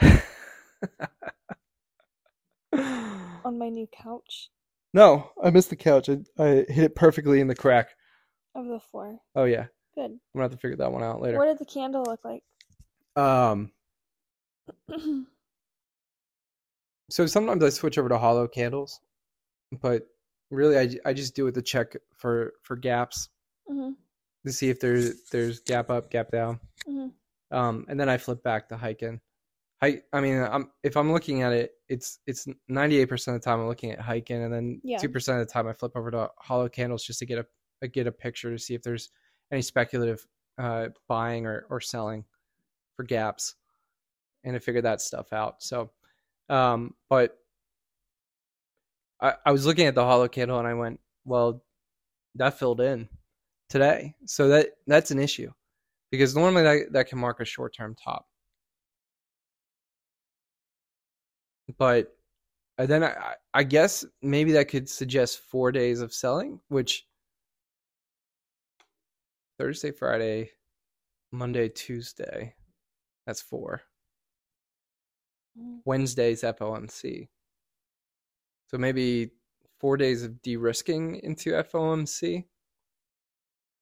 [3.44, 4.50] On my new couch
[4.94, 6.08] no, I missed the couch.
[6.08, 7.88] I, I hit it perfectly in the crack.
[8.54, 9.18] of the floor.
[9.34, 10.12] Oh yeah, Good.
[10.12, 11.36] I'm gonna have to figure that one out later.
[11.36, 12.42] What did the candle look like?
[13.14, 13.70] Um,
[17.10, 19.00] so sometimes I switch over to hollow candles,
[19.82, 20.04] but
[20.50, 23.28] really I, I just do it to check for for gaps
[23.68, 23.90] hmm
[24.46, 26.60] to see if there's there's gap up, gap down.
[26.86, 27.08] hmm
[27.50, 29.00] Um, and then I flip back to hike
[29.80, 30.04] Hike.
[30.12, 33.60] I mean, I'm if I'm looking at it, it's it's 98 percent of the time
[33.60, 34.98] I'm looking at Heikin, and then Yeah.
[34.98, 37.46] two percent of the time I flip over to hollow candles just to get a,
[37.82, 39.10] a get a picture to see if there's
[39.52, 40.26] any speculative
[40.58, 42.24] uh, buying or or selling
[42.96, 43.54] for gaps,
[44.44, 45.62] and to figure that stuff out.
[45.62, 45.92] So,
[46.48, 47.38] um, but
[49.20, 51.62] I I was looking at the hollow candle and I went, well,
[52.34, 53.08] that filled in
[53.68, 55.52] today, so that that's an issue
[56.10, 58.26] because normally that, that can mark a short term top.
[61.76, 62.16] But
[62.78, 67.06] uh, then I, I- guess maybe that could suggest four days of selling, which
[69.58, 70.50] Thursday, Friday,
[71.32, 72.54] Monday, Tuesday,
[73.26, 73.82] that's four.
[75.58, 75.82] Mhm.
[75.84, 77.28] Wednesday's FOMC.
[78.68, 79.32] So maybe
[79.80, 82.46] four days of de risking into FOMC.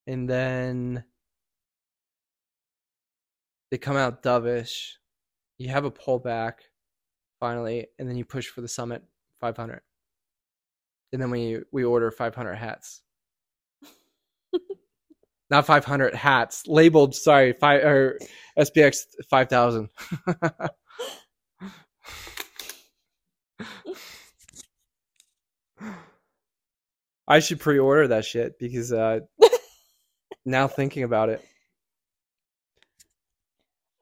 [0.07, 1.05] And then
[3.71, 4.95] they come out dovish.
[5.59, 6.55] You have a pullback
[7.41, 9.03] finally, and then you push for the summit
[9.41, 9.81] 500.
[11.13, 13.03] And then we we order 500 hats.
[15.51, 17.15] Not 500 hats labeled.
[17.15, 18.19] Sorry, five or
[18.59, 19.89] SPX 5000.
[27.29, 29.21] I should pre-order that shit because uh,
[30.45, 31.45] now thinking about it,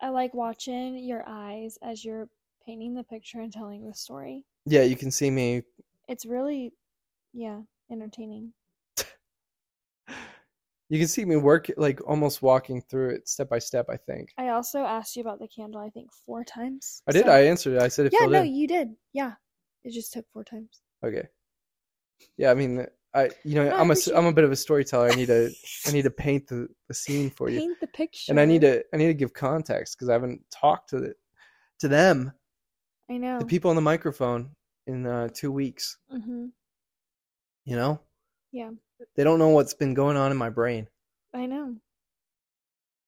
[0.00, 2.28] I like watching your eyes as you're
[2.66, 4.44] painting the picture and telling the story.
[4.66, 5.62] yeah, you can see me.
[6.08, 6.72] It's really,
[7.32, 8.52] yeah, entertaining.
[10.90, 13.86] You can see me work like almost walking through it step by step.
[13.88, 17.02] I think I also asked you about the candle, I think, four times.
[17.08, 17.24] I did.
[17.24, 17.82] so- I answered it.
[17.82, 18.54] I said it yeah, no, in.
[18.54, 18.90] you did.
[19.14, 19.32] Yeah,
[19.82, 20.82] it just took four times.
[21.02, 21.26] Okay.
[22.36, 25.08] Yeah, I mean, I you know No, I'm a I'm a bit of a storyteller.
[25.10, 25.50] I need to
[25.86, 28.30] I need to paint the, the scene for you, Paint the picture.
[28.30, 31.14] and I need to I need to give context because I haven't talked to the
[31.80, 32.30] to them
[33.10, 33.38] I know.
[33.38, 34.50] the people on the microphone
[34.86, 35.98] in uh, two weeks.
[36.10, 36.46] hmm
[37.64, 38.00] You know,
[38.52, 38.70] Yeah,
[39.16, 40.88] they don't know what's been going on in my brain.
[41.34, 41.76] I know.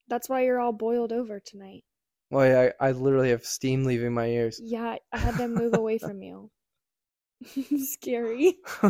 [0.09, 1.85] That's why you're all boiled over tonight.
[2.30, 4.61] Well, I I literally have steam leaving my ears.
[4.62, 6.50] Yeah, I had to move away from you.
[7.78, 8.57] Scary.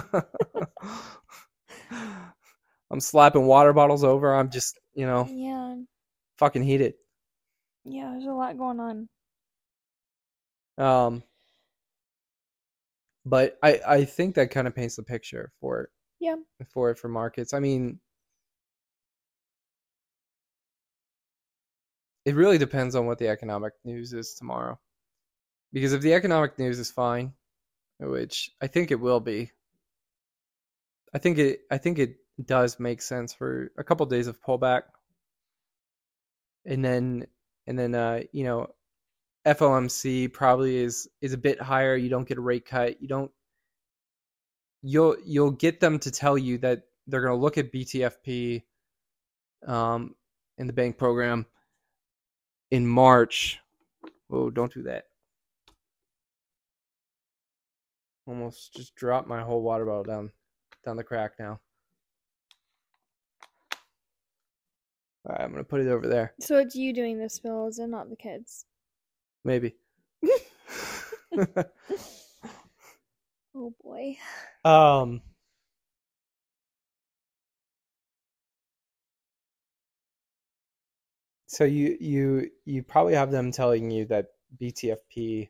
[2.90, 4.34] I'm slapping water bottles over.
[4.34, 5.76] I'm just, you know, Yeah,
[6.38, 6.94] fucking heated.
[7.84, 8.10] yeah.
[8.12, 9.08] There's a lot going on.
[10.78, 11.22] Um,
[13.24, 15.90] but I I think that kind of paints the picture for it.
[16.20, 16.36] Yeah.
[16.72, 17.52] For it for markets.
[17.54, 18.00] I mean,
[22.24, 24.78] it really depends on what the economic news is tomorrow.
[25.72, 27.32] Because if the economic news is fine,
[27.98, 29.52] which I think it will be,
[31.14, 34.82] I think it I think it does make sense for a couple days of pullback.
[36.64, 37.26] And then
[37.66, 38.74] and then uh, you know,
[39.46, 41.96] FOMC probably is is a bit higher.
[41.96, 43.00] You don't get a rate cut.
[43.00, 43.30] You don't
[44.82, 48.62] you'll you'll get them to tell you that they're going to look at BTFP
[49.66, 50.14] um,
[50.58, 51.46] in the bank program
[52.70, 53.60] in March.
[54.30, 55.04] Oh, don't do that.
[58.26, 60.32] Almost just dropped my whole water bottle down
[60.84, 61.60] down the crack now.
[65.24, 66.34] All right, I'm gonna put it over there.
[66.40, 68.66] So it's you doing the spills and not the kids.
[69.46, 69.76] Maybe.
[73.58, 74.18] Oh boy.
[74.66, 75.22] um.
[81.46, 84.26] So you you you probably have them telling you that
[84.60, 85.48] BTFP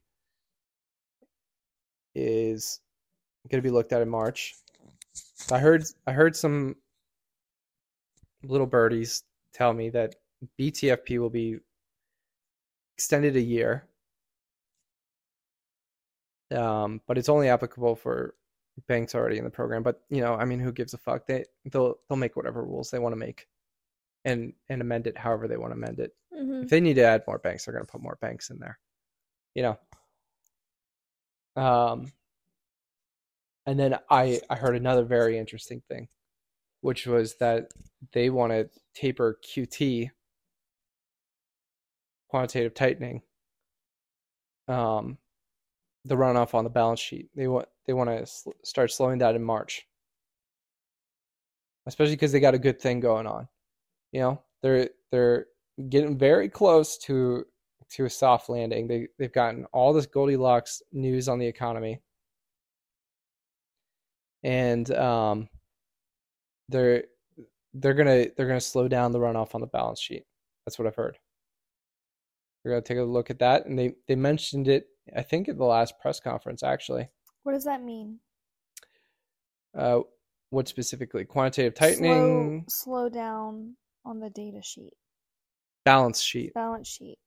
[2.14, 2.80] is
[3.50, 4.54] going to be looked at in March.
[5.50, 6.76] I heard I heard some
[8.44, 10.14] little birdies tell me that
[10.60, 11.58] BTFP will be
[12.96, 13.85] extended a year.
[16.54, 18.34] Um, but it's only applicable for
[18.86, 19.82] banks already in the program.
[19.82, 21.26] But you know, I mean, who gives a fuck?
[21.26, 23.46] They they'll they'll make whatever rules they want to make,
[24.24, 26.14] and and amend it however they want to amend it.
[26.32, 28.58] hmm If they need to add more banks, they're going to put more banks in
[28.58, 28.78] there.
[29.54, 29.78] You know.
[31.62, 32.12] Um,
[33.64, 36.08] and then I I heard another very interesting thing,
[36.82, 37.72] which was that
[38.12, 40.10] they want to taper QT,
[42.28, 43.22] quantitative tightening.
[44.68, 45.18] Um,
[46.06, 47.28] the runoff on the balance sheet.
[47.34, 49.86] They want they want to sl- start slowing that in March,
[51.86, 53.48] especially because they got a good thing going on.
[54.12, 55.46] You know, they're they're
[55.88, 57.44] getting very close to
[57.90, 58.86] to a soft landing.
[58.88, 62.00] They they've gotten all this Goldilocks news on the economy,
[64.42, 65.48] and um,
[66.68, 67.04] they're
[67.74, 70.24] they're gonna they're gonna slow down the runoff on the balance sheet.
[70.64, 71.18] That's what I've heard.
[72.64, 74.86] We're gonna take a look at that, and they they mentioned it.
[75.14, 77.08] I think at the last press conference, actually.
[77.42, 78.18] What does that mean?
[79.76, 80.00] Uh,
[80.50, 81.24] what specifically?
[81.24, 84.92] Quantitative tightening, Slow, slow down on the data sheet,
[85.84, 86.54] balance sheet.
[86.54, 87.18] balance sheet.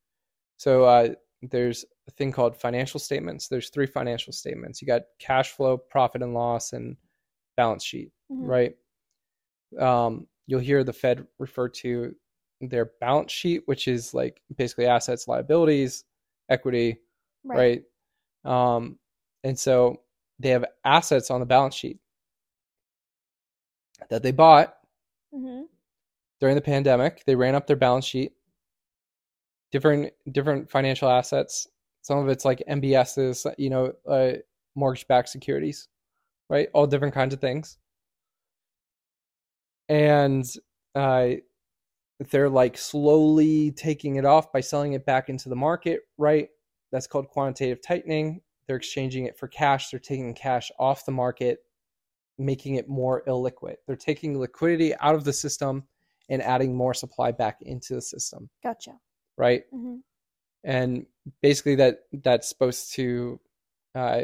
[0.58, 1.10] So uh,
[1.42, 3.48] there's a thing called financial statements.
[3.48, 4.82] There's three financial statements.
[4.82, 6.98] You got cash flow, profit and loss, and
[7.56, 8.48] balance sheet, Mhm.
[8.48, 8.76] right?
[9.80, 12.16] Um, you'll hear the Fed refer to
[12.62, 16.04] their balance sheet, which is like basically assets, liabilities,
[16.50, 16.98] equity,
[17.54, 17.84] right?
[18.46, 18.98] Um,
[19.44, 20.02] and so
[20.40, 22.00] they have assets on the balance sheet
[24.10, 24.76] that they bought
[25.34, 25.64] hmm
[26.40, 27.24] during the pandemic.
[27.26, 28.34] They ran up their balance sheet.
[29.72, 31.68] Different different financial assets.
[32.02, 34.34] Some of it's like MBSs, you know, uh,
[34.76, 35.90] mortgage-backed securities,
[36.50, 36.70] right?
[36.74, 37.78] All different kinds of things.
[39.90, 40.46] And
[40.96, 41.30] uh,
[42.32, 46.50] they're like slowly taking it off by selling it back into the market, right?
[46.92, 48.42] That's called quantitative tightening.
[48.68, 49.90] They're exchanging it for cash.
[49.90, 51.60] They're taking cash off the market,
[52.38, 53.76] making it more illiquid.
[53.88, 55.84] They're taking liquidity out of the system
[56.30, 59.00] and adding more supply back into the system, Gotcha.
[59.38, 59.64] right?
[59.72, 59.98] hmm
[60.64, 61.06] And
[61.42, 63.40] basically, that that's supposed to
[63.96, 64.22] uh,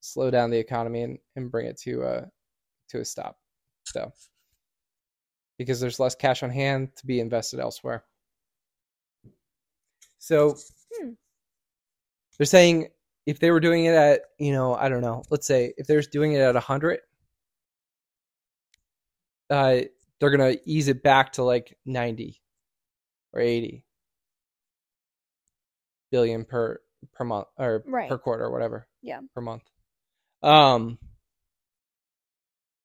[0.00, 2.30] slow down the economy and, and bring it to a
[2.90, 3.38] to a stop.
[3.84, 4.12] So,
[5.58, 8.04] because there's less cash on hand to be invested elsewhere.
[10.18, 10.56] So.
[12.38, 12.88] They're saying
[13.26, 16.00] if they were doing it at you know I don't know, let's say if they're
[16.02, 17.00] doing it at hundred,
[19.50, 19.80] uh,
[20.20, 22.40] they're gonna ease it back to like ninety
[23.32, 23.84] or eighty
[26.10, 26.80] billion per
[27.12, 28.08] per month or Right.
[28.08, 28.88] per quarter or whatever.
[29.02, 29.20] Yeah.
[29.34, 29.62] Per month.
[30.42, 30.98] Um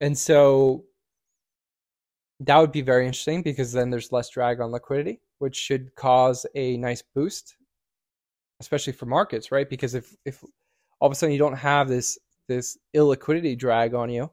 [0.02, 0.86] and so
[2.42, 6.46] that would be very interesting because then there's less drag on liquidity, which should cause
[6.56, 7.56] a nice boost,
[8.64, 9.70] especially for markets, right?
[9.70, 10.42] Because if if
[11.00, 14.32] all of a sudden you don't have this this illiquidity drag on you,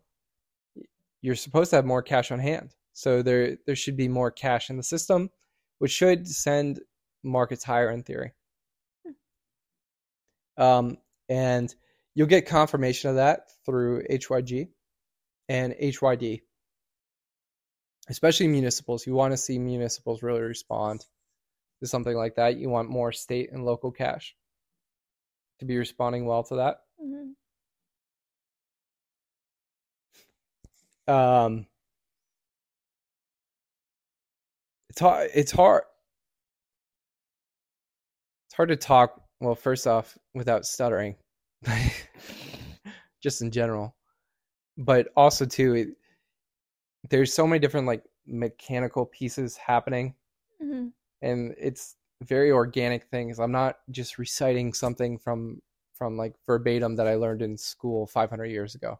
[1.21, 2.75] you're supposed to have more cash on hand.
[2.93, 5.31] So there there should be more cash in the system,
[5.79, 6.81] which should send
[7.25, 8.33] markets higher in theory.
[10.57, 11.75] Um, and
[12.15, 14.69] you'll get confirmation of that through HYG
[15.49, 16.43] and HYD,
[18.09, 19.07] especially municipals.
[19.07, 21.05] You want to see municipals really respond
[21.81, 22.57] to something like that.
[22.57, 24.37] You want more state and local cash
[25.59, 26.81] to be responding well to that.
[27.01, 27.33] hmm
[31.07, 31.67] Um,
[34.89, 35.31] it's hard.
[35.35, 35.83] It's hard.
[38.49, 39.23] It's hard to talk.
[39.41, 41.17] Well, first off, without stuttering,
[43.23, 43.95] just in general,
[44.77, 45.89] but also too, it,
[47.09, 50.15] there's so many different like mechanical pieces happening,
[50.61, 50.89] hmm
[51.23, 53.39] and it's very organic things.
[53.41, 55.61] I'm not just reciting something from
[55.95, 58.99] from like verbatim that I learned in school 500 years ago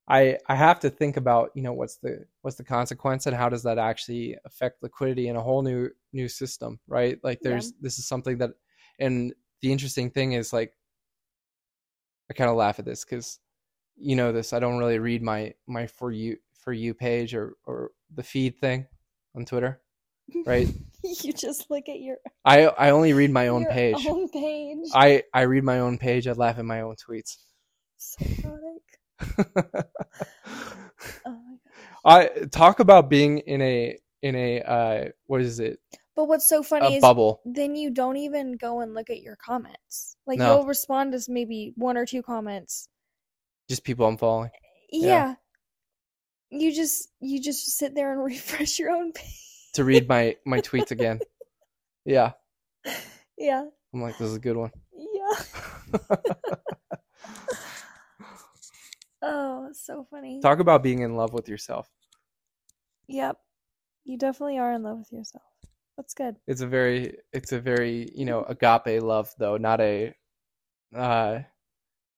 [0.09, 3.49] I I have to think about you know what's the what's the consequence and how
[3.49, 7.19] does that actually affect liquidity in a whole new new system, right?
[7.23, 7.51] Like Yeah.
[7.51, 8.51] there's this is something that,
[8.99, 9.33] and
[9.63, 10.75] the interesting thing is like,
[12.31, 13.39] I kind of laugh at this because,
[13.97, 14.53] you know this.
[14.53, 18.59] I don't really read my my for you for you page or or the feed
[18.59, 18.87] thing
[19.37, 19.81] on Twitter,
[20.47, 20.69] right?
[21.03, 24.07] you just look at your I I only read my own page.
[24.07, 24.89] own page.
[24.95, 26.29] I I read my own page.
[26.29, 27.39] I laugh at my own tweets.
[27.97, 29.83] Psychotic.
[31.27, 31.59] Oh my god.
[32.05, 35.79] I talk about being in a in a uh what is it
[36.15, 37.41] But what's so funny a is bubble.
[37.45, 40.17] then you don't even go and look at your comments.
[40.27, 40.59] Like No.
[40.59, 42.89] you'll respond to maybe one or two comments.
[43.69, 44.51] Just people I'm following.
[44.91, 45.07] Yeah.
[45.09, 45.35] Yeah.
[46.55, 49.71] You just you just sit there and refresh your own page.
[49.75, 51.19] to read my my tweets again.
[52.05, 52.33] Yeah,
[53.39, 53.67] Yeah.
[53.95, 54.73] I'm like this is a good one.
[54.93, 56.01] Yeah.
[59.25, 60.41] Oh, so funny.
[60.41, 61.89] Talk about being in love with yourself.
[63.07, 63.37] Yep.
[64.05, 65.45] You definitely are in love with yourself.
[65.97, 66.37] That's good.
[66.49, 70.13] It's a very it's a very you know agape love though, not a
[70.95, 71.39] uh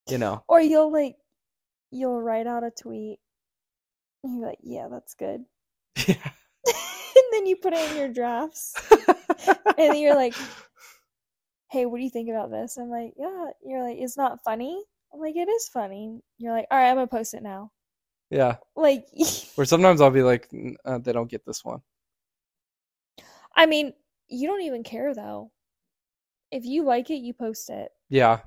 [0.08, 1.16] you know Or you'll like
[1.90, 3.18] you'll write out a tweet
[4.24, 5.44] and you're like, yeah, that's good.
[6.08, 6.30] yeah.
[6.66, 8.74] and then you put it in your drafts.
[9.46, 10.34] and then you're like,
[11.70, 12.76] hey, what do you think about this?
[12.76, 13.46] I'm like, yeah.
[13.64, 14.82] You're like, it's not funny.
[15.12, 16.20] I'm like, it is funny.
[16.38, 17.70] You're like, all right, I'm gonna post it now.
[18.30, 18.56] yeah.
[18.74, 19.06] Like,
[19.56, 20.48] Or sometimes I'll be like
[20.84, 21.80] uh, they don't get this one.
[23.54, 23.92] I mean,
[24.28, 25.52] you don't even care though.
[26.50, 27.90] If you like it, you post it.
[28.08, 28.40] Yeah.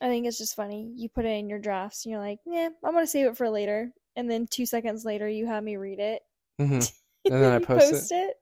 [0.00, 0.92] I think it's just funny.
[0.94, 3.48] You put it in your drafts, and you're like, yeah, I'm gonna save it for
[3.48, 3.92] later.
[4.16, 6.22] And then two seconds later, you have me read it.
[6.58, 6.84] hmm
[7.28, 8.10] And then I you post it.
[8.10, 8.36] it.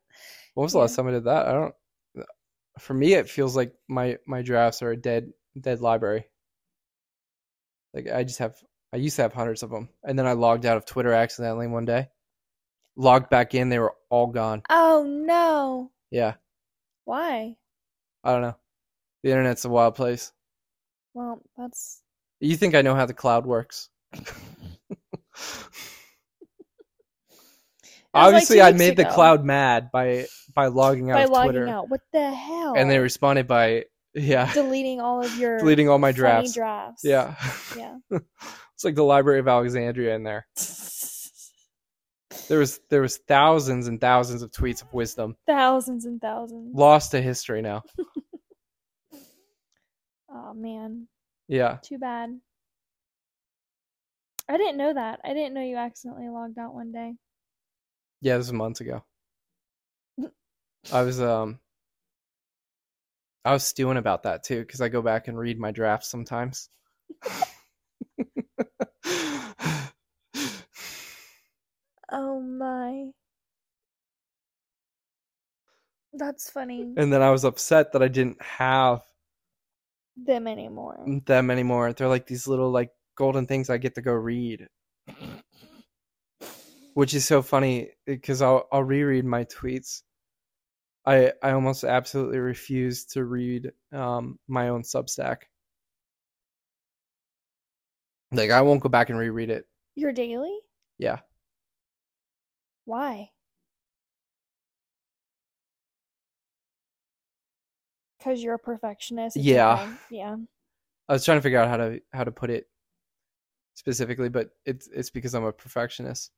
[0.55, 0.83] When was the Yeah.
[0.83, 1.47] last time I did that?
[1.47, 1.75] I don't.
[2.79, 6.27] For me, it feels like my my drafts are a dead dead library.
[7.95, 8.57] Like I just have,
[8.93, 11.66] I used to have hundreds of them, and then I logged out of Twitter accidentally
[11.66, 12.09] one day.
[12.97, 14.62] Logged back in, they were all gone.
[14.68, 15.93] Oh no!
[16.11, 16.37] Yeah,
[17.07, 17.57] Why?
[18.25, 18.57] I don't know.
[19.22, 20.33] The internet's a wild place.
[21.14, 22.03] Well, that's
[22.39, 23.89] You think I know how the cloud works?
[25.35, 25.70] Was
[28.14, 31.68] like Obviously, I made the cloud mad by by logging out by of logging Twitter,
[31.68, 31.89] out.
[31.89, 32.74] What the hell?
[32.76, 36.55] and they responded by yeah, deleting all of your deleting all my drafts.
[36.55, 37.03] drafts.
[37.05, 37.35] Yeah,
[37.76, 37.97] Yeah.
[38.11, 40.47] it's like the Library of Alexandria in there.
[42.49, 46.72] There was there was thousands and thousands of tweets of wisdom thousands and thousands.
[46.74, 47.82] lost to history now.
[50.37, 51.07] Oh man,
[51.47, 52.41] Yeah, too bad.
[54.49, 55.21] I didn't know that.
[55.25, 57.15] I didn't know you accidentally logged out one day.
[58.21, 59.05] yeah, this was months ago.
[60.93, 61.61] I was um
[63.45, 66.69] I was stewing about that too because I go back and read my drafts sometimes.
[72.11, 73.11] Oh my.
[76.13, 76.93] That's funny.
[76.97, 79.03] and then I was upset that I didn't have
[80.17, 81.05] Them anymore.
[81.27, 81.93] them anymore.
[81.93, 84.69] They're like these little like golden things I get to go read.
[86.95, 90.03] Which is so funny because I'll I'll reread my tweets.
[91.05, 95.39] I I almost absolutely refuse to read um my own Substack.
[98.31, 99.67] Like I won't go back and reread it.
[99.97, 100.57] Your daily?
[100.99, 101.21] Yeah.
[102.85, 103.31] Why?
[108.19, 109.37] Because you're a perfectionist.
[109.37, 109.95] Yeah.
[110.11, 110.37] Yeah.
[111.09, 112.67] I was trying to figure out how to how to put it
[113.75, 116.31] specifically, but it's it's because I'm a perfectionist.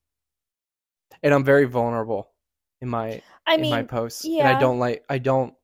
[1.22, 2.30] And I'm very vulnerable
[2.80, 4.24] in my I in mean, my posts.
[4.24, 4.56] And yeah.
[4.56, 5.54] I don't like I don't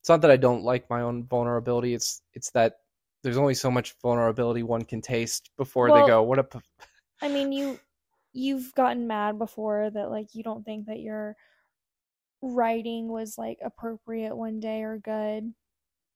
[0.00, 2.74] it's not that I don't like my own vulnerability, it's it's that
[3.22, 6.60] there's only so much vulnerability one can taste before Well- they go, what a p-"
[7.22, 7.78] I mean, you
[8.32, 11.36] you've gotten mad before that like you don't think that your
[12.42, 15.52] writing was like appropriate one day or good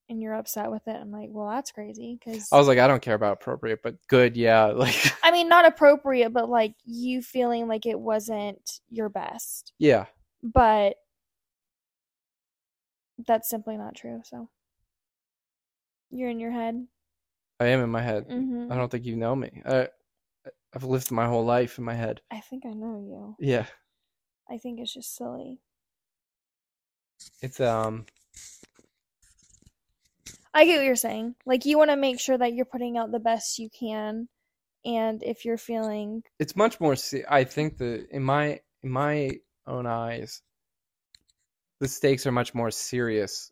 [0.08, 0.96] and you're upset with it.
[0.96, 3.96] I'm like, well, that's crazy cuz I was like, I don't care about appropriate, but
[4.08, 4.66] good, yeah.
[4.76, 9.72] Like I mean, not appropriate, but like you feeling like it wasn't your best.
[9.78, 10.06] yeah.
[10.42, 10.96] But
[13.26, 14.20] that's simply not true.
[14.24, 14.50] So
[16.10, 16.86] you're in your head.
[17.60, 18.24] I am in my head.
[18.28, 19.62] hmm I don't think you know me.
[19.64, 19.88] I
[20.74, 22.20] I've lived my whole life in my head.
[22.30, 23.36] I think I know you.
[23.38, 23.66] Yeah.
[24.50, 25.60] I think it's just silly.
[27.40, 28.06] It's um
[30.54, 31.34] I get what you're saying.
[31.44, 34.28] Like you want to make sure that you're putting out the best you can,
[34.84, 36.94] and if you're feeling it's much more
[37.30, 39.30] i think the in my in my
[39.66, 40.42] own eyes
[41.80, 43.50] the stakes are much more serious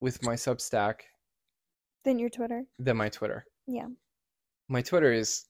[0.00, 1.00] with my substack
[2.04, 2.64] than your Twitter.
[2.78, 3.86] than my twitter Yeah.
[4.68, 5.46] my twitter is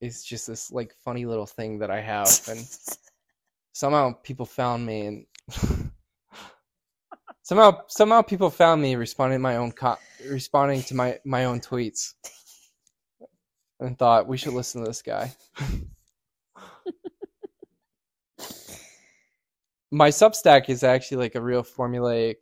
[0.00, 2.64] is just this like funny little thing that I have, and
[3.72, 5.26] somehow people found me, and
[7.48, 9.96] somehow somehow people found me responding to my own co-
[10.28, 12.12] responding to my my own tweets,
[13.80, 15.32] and thought we should listen to this guy.
[19.90, 22.36] my Substack is actually like a real formulaic,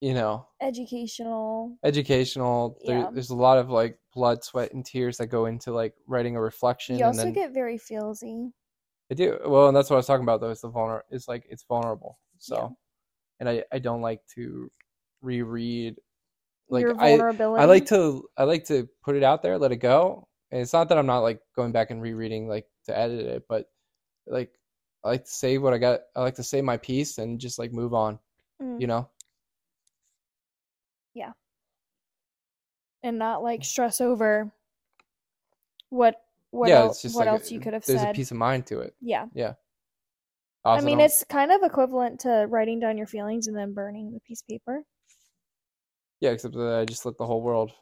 [0.00, 1.76] you know, Educational.
[1.84, 2.78] educational.
[2.86, 3.10] There, Yeah.
[3.12, 6.40] There's a lot of like blood, sweat, and tears that go into like writing a
[6.40, 8.50] reflection, You also then get very feelsy.
[9.10, 10.40] I do well, and that's what I was talking about.
[10.40, 11.02] Though is the vulner.
[11.10, 12.18] It's like it's vulnerable.
[12.38, 12.68] So, Yeah.
[13.40, 14.70] And I I don't like to
[15.22, 15.96] reread.
[16.68, 17.62] Like Your I vulnerability.
[17.62, 20.28] I like to I like to put it out there, let it go.
[20.52, 23.44] And it's not that I'm not like going back and rereading like to edit it,
[23.48, 23.68] but
[24.26, 24.52] like
[25.02, 26.00] I like to say what I got.
[26.14, 28.18] I like to say my piece and just like move on.
[28.62, 28.80] Mm.
[28.80, 29.08] You know.
[31.14, 31.32] Yeah.
[33.02, 34.52] And not like stress over
[35.88, 38.10] what what yeah, else what like else a- you could have There's said.
[38.10, 38.94] a peace of mind to it.
[39.00, 39.26] Yeah.
[39.34, 39.54] Yeah.
[40.64, 44.12] I I mean, it's kind of equivalent to writing down your feelings and then burning
[44.12, 44.82] the piece of paper,
[46.20, 47.72] yeah, except that I just let the whole world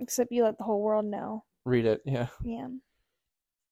[0.00, 1.44] except you let the whole world know.
[1.64, 2.00] read it.
[2.04, 2.68] Yeah, Yeah.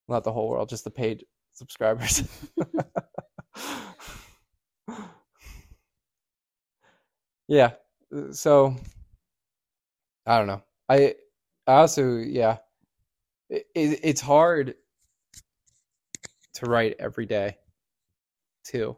[0.08, 2.22] not the whole world, just the paid subscribers.
[7.48, 7.72] yeah,
[8.32, 8.76] so
[10.26, 10.62] I don't know.
[10.88, 11.14] I
[11.66, 12.58] I also yeah,
[13.50, 14.74] it, it, it's hard
[16.54, 17.56] to write every day
[18.64, 18.96] too.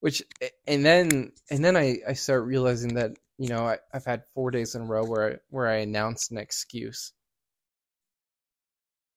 [0.00, 0.22] Which
[0.66, 4.50] and then and then I I start realizing that you know I, I've had four
[4.50, 7.12] days in a row where I, where I announced an excuse,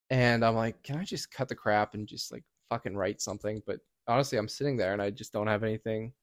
[0.10, 3.62] and I'm like, can I just cut the crap and just like fucking write something?
[3.66, 6.14] But honestly, I'm sitting there and I just don't have anything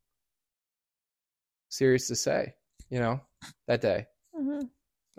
[1.68, 2.54] serious to say,
[2.90, 3.20] you know,
[3.66, 4.06] that day.
[4.34, 4.60] hmm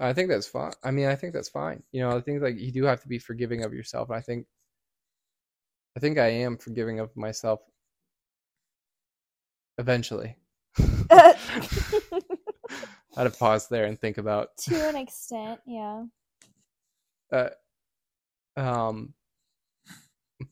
[0.01, 0.71] I think that's fine.
[0.81, 1.83] I mean, I think that's fine.
[1.91, 4.09] You know, I think like you do have to be forgiving of yourself.
[4.09, 4.47] And I think,
[5.95, 7.61] I think I am forgiving of myself
[9.80, 10.36] eventually.
[11.09, 11.36] I
[13.15, 16.03] had to pause there and think about, to an extent, yeah.
[17.34, 17.49] uh,
[18.55, 19.13] um,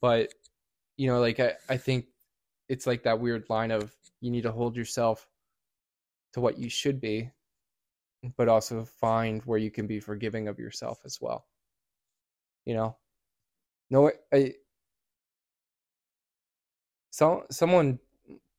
[0.01, 0.33] but
[0.97, 2.05] you know, like I, I think
[2.67, 5.27] it's like that weird line of you need to hold yourself
[6.33, 7.29] to what you should be,
[8.35, 11.45] but also find where you can be forgiving of yourself as well.
[12.65, 12.97] You know,
[13.89, 14.53] no, I.
[17.11, 17.99] So someone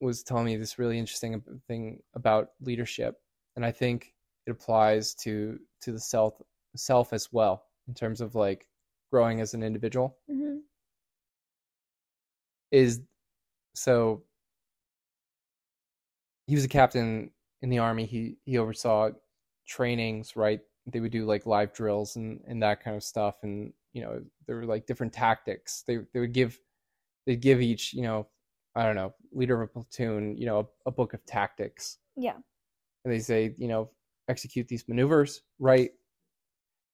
[0.00, 3.16] was telling me this really interesting thing about leadership,
[3.56, 4.14] and I think
[4.46, 6.40] it applies to to the self
[6.76, 8.68] self as well in terms of like
[9.10, 10.16] growing as an individual.
[10.30, 10.58] Hmm
[12.70, 13.00] is
[13.74, 14.22] so
[16.46, 17.30] he was a captain
[17.62, 18.06] in the army.
[18.06, 19.10] He he oversaw
[19.66, 20.60] trainings right?
[20.86, 24.22] They would do like live drills and and that kind of stuff and you know
[24.46, 25.84] there were like different tactics.
[25.86, 26.58] They they would give
[27.26, 28.26] they'd give each you know
[28.74, 31.98] i don't know leader of a platoon you know a, a book of tactics.
[32.16, 32.34] Yeah.
[33.04, 33.90] and they say you know
[34.28, 35.90] execute these maneuvers right?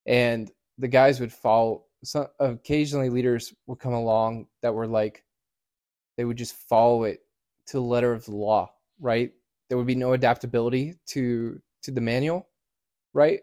[0.06, 5.24] And the guys would follow so occasionally leaders would come along that were like
[6.16, 7.20] they would just follow it
[7.66, 8.70] to the letter of the law
[9.00, 9.32] right?
[9.68, 12.48] There would be no adaptability to to the manual
[13.12, 13.40] right?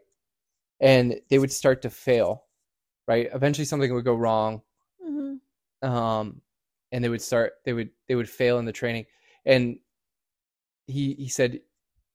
[0.79, 2.45] And they would start to fail
[3.07, 3.29] right?
[3.33, 4.61] Eventually something would go wrong.
[5.03, 5.35] Hmm
[5.81, 6.41] um
[6.91, 9.05] and they would start they would they would fail in the training
[9.45, 9.77] and
[10.87, 11.59] he he said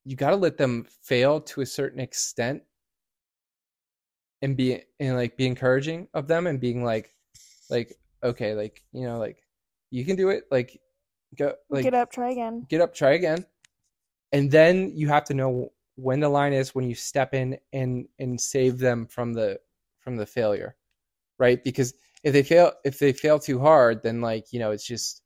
[0.05, 2.63] you got to let them fail to a certain extent
[4.43, 7.15] and be and like be encouraging of them and being like
[7.71, 9.43] like okay like you know like
[9.91, 10.81] you can do it like
[11.37, 12.67] go like Get up, try again.
[12.69, 13.45] get up, try again.
[14.33, 18.07] And then you have to know when the line is when you step in and
[18.19, 19.59] and save them from the
[20.01, 20.77] from the failure.
[21.39, 21.63] Right?
[21.63, 21.95] Because
[22.25, 25.23] if they fail if they fail too hard, then like, you know, it's just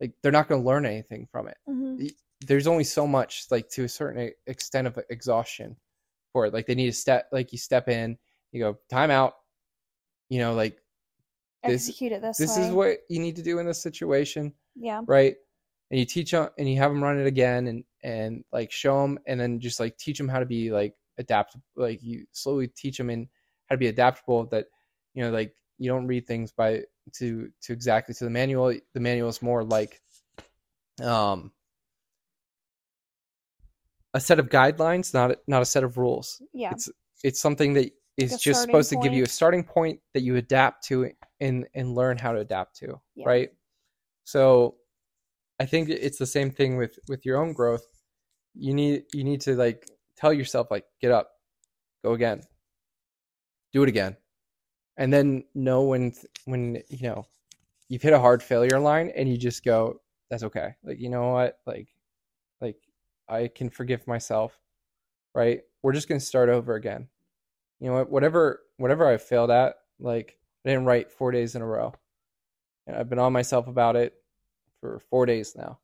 [0.00, 1.56] like they're not going to learn anything from it.
[1.66, 1.96] hmm
[2.40, 5.76] There's only so much like to a certain extent of exhaustion
[6.32, 6.54] for it.
[6.54, 8.18] Like they need to step like you step in,
[8.52, 9.34] you go time out.
[10.28, 10.78] You know, like
[11.64, 12.62] This- Execute it this, this way.
[12.62, 15.02] is what you need to do in this situation Yeah.
[15.06, 15.36] right?
[15.90, 19.02] And you teach them, and you have them run it again, and and like show
[19.02, 21.64] them, and then just like teach them how to be like adaptable.
[21.76, 23.28] Like you slowly teach them in
[23.66, 24.46] how to be adaptable.
[24.46, 24.66] That
[25.14, 26.82] you know, like you don't read things by
[27.14, 28.72] to to exactly to the manual.
[28.92, 30.00] The manual is more like
[31.02, 31.50] um
[34.12, 36.42] a set of guidelines, not not a set of rules.
[36.52, 36.72] Yeah.
[36.72, 36.90] It's
[37.24, 40.36] it's something that is Like just supposed to give you a starting point that you
[40.36, 41.10] adapt to
[41.40, 43.26] and and learn how to adapt to, Yeah.
[43.26, 43.50] right?
[44.24, 44.76] So
[45.58, 47.86] I think it's the same thing with with your own growth.
[48.54, 51.30] You need you need to like tell yourself like get up,
[52.04, 52.42] go again.
[53.72, 54.16] Do it again.
[55.00, 57.26] And then know when when you know
[57.88, 60.76] you've hit a hard failure line and you just go that's okay.
[60.84, 61.58] Like you know what?
[61.66, 61.88] Like
[62.60, 62.76] like
[63.28, 64.56] i can forgive myself
[65.34, 65.62] right?
[65.82, 67.08] We're just going to start over again.
[67.80, 68.10] You know what?
[68.10, 70.36] Whatever whatever i failed at like
[70.66, 71.94] i didn't write four days in a row.
[72.86, 74.14] And i've been on myself about it
[74.80, 75.80] for four days now.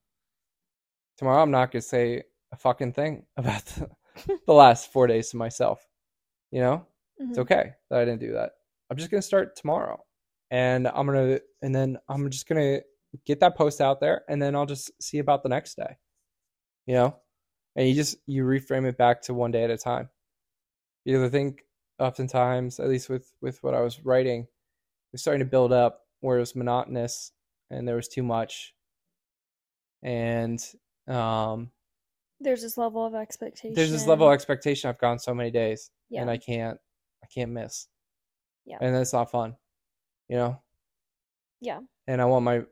[1.18, 3.90] Tomorrow i'm not going to say a fucking thing about the,
[4.46, 5.86] the last four days to myself
[6.52, 6.86] you know?
[7.20, 7.30] Mhm.
[7.30, 8.52] it's okay that I didn't do that.
[8.90, 10.00] I'm just gonna start tomorrow,
[10.50, 12.80] and I'm gonna and then I'm just gonna
[13.24, 15.96] get that post out there, and then I'll just see about the next day.
[16.86, 17.16] You know,
[17.74, 20.08] and you just you reframe it back to one day at a time.
[21.04, 21.62] Because I think
[21.98, 24.48] oftentimes, at least with with what I was writing, it
[25.12, 27.32] was starting to build up where it was monotonous
[27.70, 28.74] and there was too much,
[30.02, 30.64] and
[31.08, 31.70] um,
[32.40, 33.74] There's this level of expectation.
[33.74, 34.88] there's this level of expectation.
[34.88, 36.20] I've gone so many days, yeah.
[36.20, 36.78] and I can't
[37.22, 37.88] I can't miss.
[38.66, 38.78] Yeah.
[38.80, 39.56] And that's not fun.
[40.28, 40.60] You know?
[41.60, 41.80] Yeah.
[42.06, 42.62] And I want my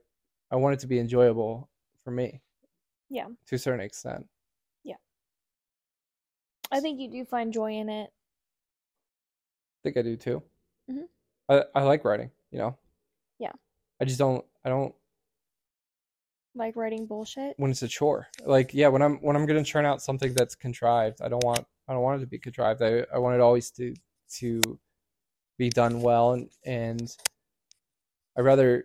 [0.51, 1.71] I want it to be enjoyable
[2.05, 2.41] for me
[3.09, 3.27] yeah.
[3.47, 4.27] to a certain extent.
[4.85, 4.97] Yeah.
[6.71, 8.11] I think you do find joy in it.
[8.11, 10.43] I think I do too.
[10.91, 11.05] Mhm.
[11.49, 12.77] I, I like writing, you know?
[13.39, 13.53] Yeah.
[14.01, 14.95] I just don't I don't
[16.55, 17.55] Like writing bullshit.
[17.59, 18.29] when it's a chore.
[18.45, 21.67] Like yeah, when I'm when I'm gonna churn out something that's contrived, I don't want
[21.89, 22.83] I don't want it to be contrived.
[22.83, 23.95] I, I want it always to
[24.39, 24.61] to
[25.59, 27.17] be done well and and
[28.37, 28.85] I rather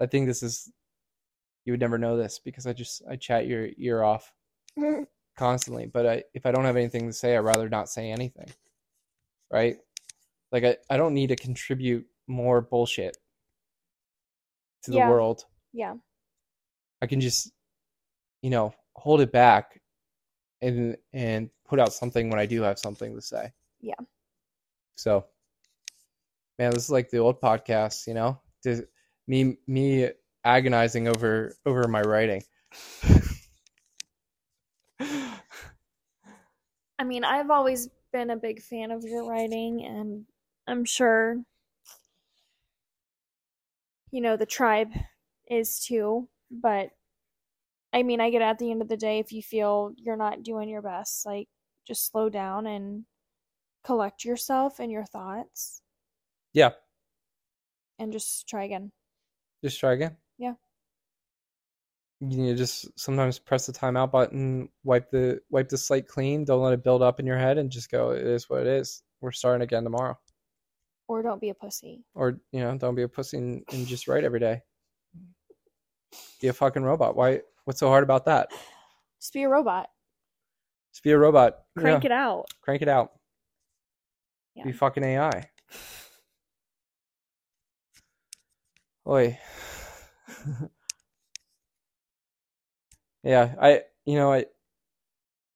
[0.00, 0.70] I think this is
[1.64, 4.32] you would never know this because I just I chat your ear off
[4.78, 5.04] mm-hmm.
[5.36, 5.86] constantly.
[5.86, 8.48] But I, if I don't have anything to say, I'd rather not say anything.
[9.50, 9.76] Right?
[10.52, 13.16] Like I, I don't need to contribute more bullshit
[14.82, 15.08] to the Yeah.
[15.08, 15.44] world.
[15.72, 15.94] yeah.
[17.02, 17.52] I can just,
[18.40, 19.80] you know, hold it back
[20.62, 23.52] and and put out something when I do have something to say.
[23.80, 23.94] Yeah.
[24.96, 25.26] So,
[26.58, 28.40] man, this is like the old podcast, you know,
[29.26, 30.10] me me
[30.44, 32.42] agonizing over over my writing.
[36.98, 40.26] I mean, I've always been a big fan of your writing, and
[40.66, 41.42] I'm sure,
[44.10, 44.92] you know, the tribe
[45.48, 46.28] is too.
[46.50, 46.90] But
[47.92, 50.42] I mean, I get at the end of the day, if you feel you're not
[50.42, 51.48] doing your best, like
[51.86, 53.04] just slow down and
[53.84, 55.82] collect yourself and your thoughts
[56.54, 56.70] yeah,
[57.98, 58.90] and just try again.
[59.62, 60.16] just try again.
[60.38, 60.54] Yeah.
[62.20, 66.44] You need to just sometimes press the timeout button, wipe the wipe the slate clean,
[66.44, 68.66] don't let it build up in your head and just go, it is what it
[68.66, 69.02] is.
[69.20, 70.18] We're starting again tomorrow.
[71.06, 72.02] Or don't be a pussy.
[72.14, 74.62] Or, you know, don't be a pussy and, and just write every day.
[76.40, 77.16] Be a fucking robot.
[77.16, 78.50] Why what's so hard about that?
[79.20, 79.88] Just be a robot.
[80.92, 81.58] Just be a robot.
[81.76, 82.46] Crank yeah, it out.
[82.62, 83.12] Crank it out.
[84.54, 84.64] Yeah.
[84.64, 85.50] Be fucking AI.
[89.06, 89.38] Oi.
[93.22, 94.46] yeah, I you know, I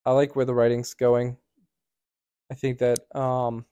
[0.05, 1.39] I like where the writing's going.
[2.51, 3.65] I think that um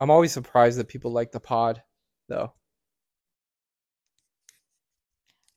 [0.00, 1.82] I'm always surprised that people like the pod
[2.28, 2.52] though.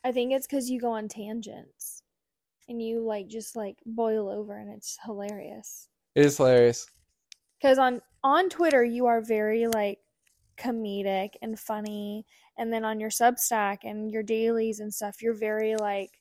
[0.03, 2.03] I think it's because you go on tangents
[2.69, 5.89] and you like just like boil over and it's hilarious.
[6.15, 6.87] It is hilarious.
[7.59, 9.99] Because on on Twitter you are very like
[10.57, 12.25] comedic and funny,
[12.57, 16.19] and then on your Substack and your dailies and stuff you're very like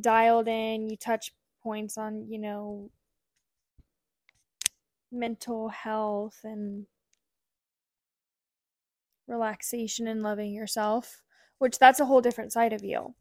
[0.00, 0.88] dialed in.
[0.88, 2.90] You touch points on you know
[5.12, 6.86] mental health and
[9.26, 11.22] relaxation and loving yourself,
[11.58, 13.14] which that's a whole different side of you.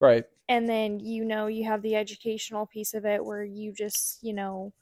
[0.00, 0.24] Right.
[0.48, 4.32] and then you know you have the educational piece of it where you just you
[4.32, 4.72] know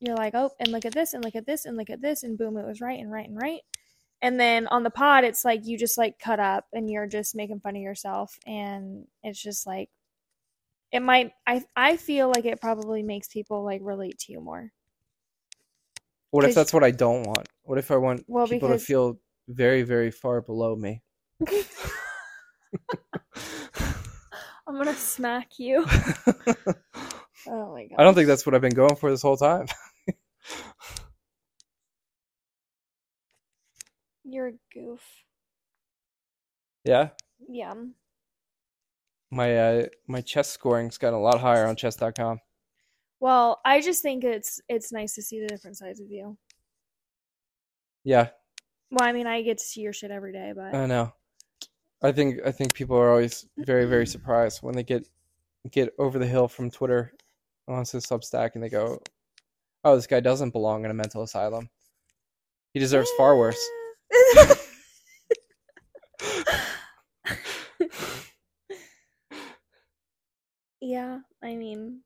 [0.00, 2.22] you're like oh and look at this and look at this and look at this
[2.22, 3.60] and boom it was right and right and right
[4.22, 7.34] and then on the pod it's like you just like cut up and you're just
[7.34, 9.88] making fun of yourself and it's just like
[10.92, 14.72] it might i i feel like it probably makes people like relate to you more
[16.30, 17.48] What if that's what I don't want?
[17.64, 21.02] What if I want Well, people to feel very, very far below me?
[24.66, 25.84] i'm gonna smack you
[27.48, 29.66] oh my god I don't think that's what I've been going for this whole time.
[34.24, 35.00] you're a goof
[36.84, 37.10] Yeah.
[37.48, 37.74] yeah
[39.30, 42.40] My uh my chess scoring's gotten a lot higher on chess.com.
[43.20, 46.36] Well, I just think it's it's nice to see the different sides of you.
[48.02, 48.30] Yeah,
[48.90, 51.12] Well, I mean, I get to see your shit every day, but I know.
[52.02, 55.06] I think I think people are always very, very surprised when they get
[55.70, 57.12] get over the hill from Twitter
[57.68, 58.98] onto Substack and they go,
[59.84, 61.68] oh, this guy doesn't belong in a mental asylum.
[62.72, 63.58] He deserves far worse.
[70.80, 72.00] yeah, I mean,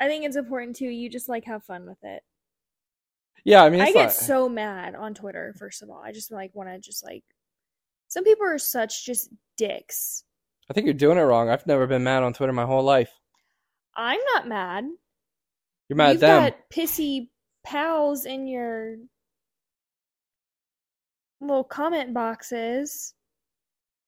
[0.00, 0.88] I think it's important too.
[0.88, 2.22] You just like have fun with it.
[3.44, 5.54] Yeah, I mean, I get so mad on Twitter.
[5.58, 7.24] First of all, I just like want to just like.
[8.08, 10.24] Some people are such just dicks.
[10.70, 11.48] I think you're doing it wrong.
[11.48, 13.10] I've never been mad on Twitter my whole life.
[13.96, 14.84] I'm not mad.
[15.92, 16.50] You're mad You've at them.
[16.52, 17.28] got pissy
[17.64, 18.96] pals in your
[21.42, 23.12] little comment boxes,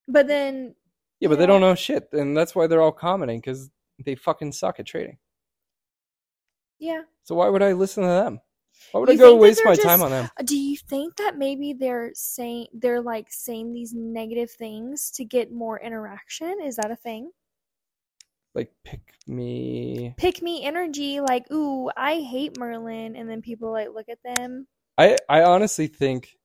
[0.09, 0.75] but then
[1.21, 3.69] Yeah, but they don't know shit, and that's why they're all commenting because
[4.03, 5.19] they fucking suck at trading.
[6.79, 7.03] yeah.
[7.25, 8.41] So why would I listen to them?
[8.93, 10.31] Why would You I go waste my just- time on them?
[10.45, 15.53] Do you think that maybe they're saying they're like saying these negative things to get
[15.53, 16.63] more interaction?
[16.65, 17.31] Is that a thing?
[18.55, 20.15] Like, pick me.
[20.17, 24.67] Pick me energy, like, ooh, I hate Merlin, and then people like look at them.
[24.97, 26.39] I I honestly think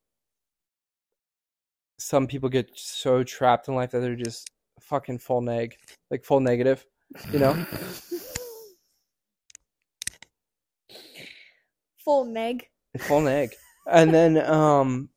[2.00, 4.50] some people get so trapped in life that they're just
[4.80, 5.76] fucking full neg,
[6.10, 6.86] like full negative.
[7.32, 7.66] You know?
[12.06, 12.68] Full neg.
[13.02, 13.54] full neg,
[13.86, 15.10] and then um,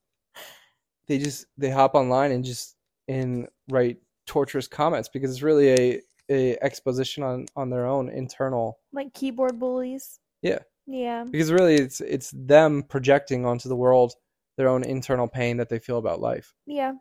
[1.06, 2.76] they just they hop online and just
[3.08, 8.78] and write torturous comments because it's really a a exposition on on their own internal
[8.92, 10.20] Like keyboard bullies.
[10.42, 10.60] Yeah.
[10.86, 11.24] Yeah.
[11.30, 14.14] because really it's it's them projecting onto the world
[14.56, 16.54] their own internal pain that they feel about life.
[16.66, 16.92] Yeah.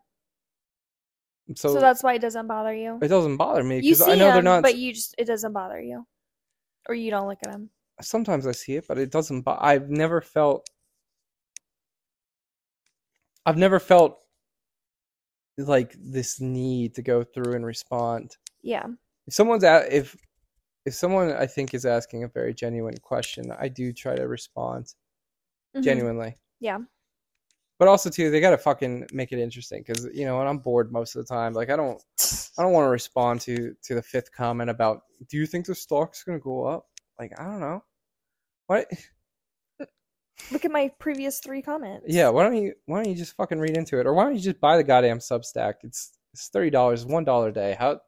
[1.55, 2.97] So, So, that's why it doesn't bother you.
[3.01, 4.61] it doesn't bother me because I know they're not.
[4.63, 6.05] but you just it doesn't bother you,
[6.87, 7.69] or you don't look at them.
[8.01, 9.41] sometimes I see it, but it doesn't.
[9.41, 10.69] Bo- I've never felt.
[13.45, 14.19] I've never felt
[15.57, 18.37] like this need to go through and respond.
[18.61, 18.85] Yeah.
[19.27, 20.15] If someone's at if
[20.85, 24.93] if someone I think is asking a very genuine question, I do try to respond
[25.75, 25.83] Mhm.
[25.83, 26.37] genuinely.
[26.59, 26.79] Yeah.
[27.79, 30.91] But also too, they gotta fucking make it interesting because you know, when I'm bored
[30.91, 32.01] most of the time, like I don't,
[32.57, 35.75] I don't want to respond to to the fifth comment about, do you think the
[35.75, 36.87] stock's gonna go up?
[37.19, 37.83] Like I don't know.
[38.67, 38.87] What?
[40.51, 42.05] Look at my previous three comments.
[42.07, 44.35] Yeah, why don't you why don't you just fucking read into it, or why don't
[44.35, 45.75] you just buy the goddamn Substack?
[45.83, 47.75] It's it's thirty dollars, one dollar a day.
[47.77, 47.99] How?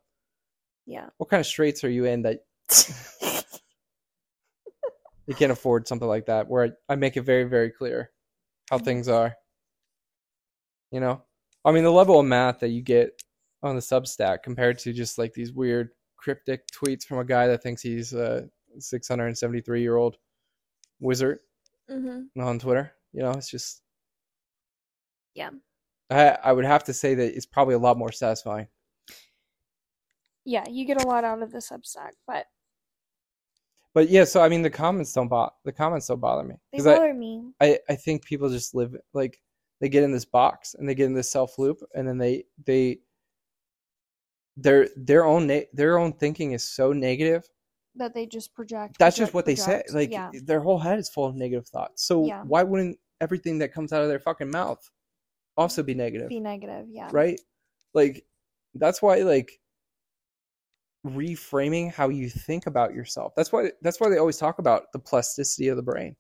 [0.86, 1.08] Yeah.
[1.18, 2.40] What kind of straits are you in that
[5.28, 6.48] you can't afford something like that?
[6.50, 8.12] Where I, I make it very very clear
[8.70, 9.36] how things are.
[10.92, 11.24] You know,
[11.66, 13.22] I mean the level of math that you get
[13.62, 17.64] on the Substack compared to just like these weird cryptic tweets from a guy that
[17.64, 18.48] thinks he's a
[18.80, 20.18] six hundred and seventy three year old
[21.00, 21.40] wizard
[21.90, 22.40] mm-hmm.
[22.42, 22.94] on Twitter.
[23.14, 23.82] You know, it's just
[25.36, 25.52] Yeah.
[26.10, 28.68] I I would have to say that it's probably a lot more satisfying.
[30.46, 32.46] Yeah, you get a lot out of the Substack, but
[33.94, 36.78] But yeah, so I mean the comments don't bother the comments don't bother me they
[36.78, 37.52] because I, bother me.
[37.62, 39.40] I I think people just live like
[39.80, 42.46] they get in this box and they get in this self loop and then they
[42.66, 43.00] they
[44.58, 47.44] their their own na- their own thinking is so negative.
[47.96, 48.98] That they just project.
[48.98, 49.84] That's project, just what they say.
[49.92, 52.04] Like yeah, their whole head is full of negative thoughts.
[52.06, 52.44] So Yeah.
[52.44, 54.90] why wouldn't everything that comes out of their fucking mouth
[55.58, 56.30] also be negative?
[56.30, 56.88] be negative.
[56.90, 57.40] Yeah, right?
[57.94, 58.26] Like
[58.76, 59.60] that's why like
[61.06, 63.34] reframing how you think about yourself.
[63.36, 66.16] That's why that's why they always talk about the plasticity of the brain.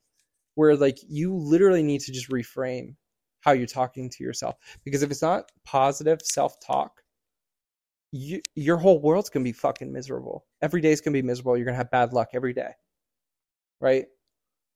[0.56, 2.96] Where like you literally need to just reframe
[3.42, 4.56] how you're talking to yourself
[4.86, 7.04] because if it's not positive self-talk
[8.14, 10.46] you, your whole world's gonna be fucking miserable.
[10.62, 11.58] Every day's gonna be miserable.
[11.58, 12.72] You're gonna have bad luck every day,
[13.82, 14.06] right?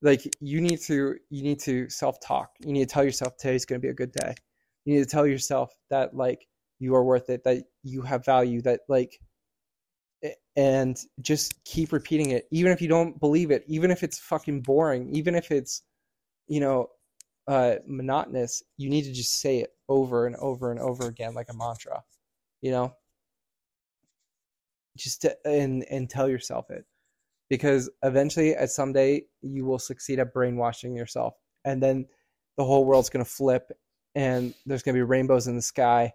[0.02, 2.52] Like you need to you need to self talk.
[2.60, 4.34] You need to tell yourself today's gonna be a good day.
[4.86, 6.48] You need to tell yourself that like
[6.80, 9.20] you are worth it, that you have value, that like,
[10.56, 14.62] and just keep repeating it, even if you don't believe it, even if it's fucking
[14.62, 15.84] boring, even if it's,
[16.48, 16.88] you know,
[17.48, 18.62] uh, monotonous.
[18.78, 22.04] You need to just say it over and over and over again like a mantra,
[22.62, 22.94] you know
[24.98, 26.84] just to, and and tell yourself it
[27.50, 32.06] because eventually at someday you will succeed at brainwashing yourself and then
[32.58, 33.72] the whole world's going to flip
[34.16, 36.12] and there's going to be rainbows in the sky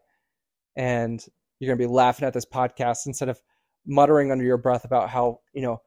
[0.76, 1.24] and
[1.58, 3.40] you're going to be laughing at this podcast instead of
[3.86, 5.80] muttering under your breath about how you know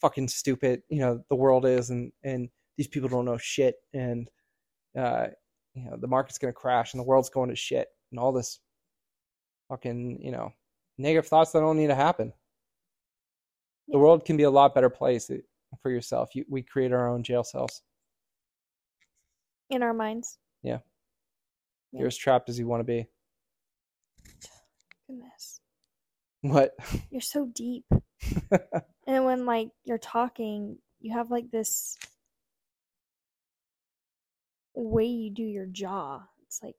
[0.00, 4.28] fucking stupid you know the world is and and these people don't know shit and
[4.98, 5.26] uh
[5.74, 8.32] you know the market's going to crash and the world's going to shit and all
[8.32, 8.60] this
[9.68, 10.50] fucking you know
[10.98, 12.32] negative thoughts that don't need to happen
[13.90, 15.30] the world can be a lot better place
[15.82, 16.34] for yourself.
[16.34, 17.82] You, we create our own jail cells.
[19.70, 20.38] in our minds.
[20.62, 20.78] Yeah.
[21.92, 23.06] You're as trapped as you want to be.
[25.08, 25.59] Goodness,
[26.42, 26.74] What?
[27.10, 27.84] you're so deep.
[29.06, 31.96] And when like you're talking, you have like this
[34.74, 36.20] way you do your jaw.
[36.46, 36.76] It's like,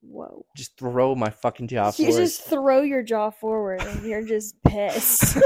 [0.00, 0.44] whoa.
[0.56, 2.20] Just throw my fucking jaw You forward.
[2.20, 5.36] just throw your jaw forward and you're just pissed.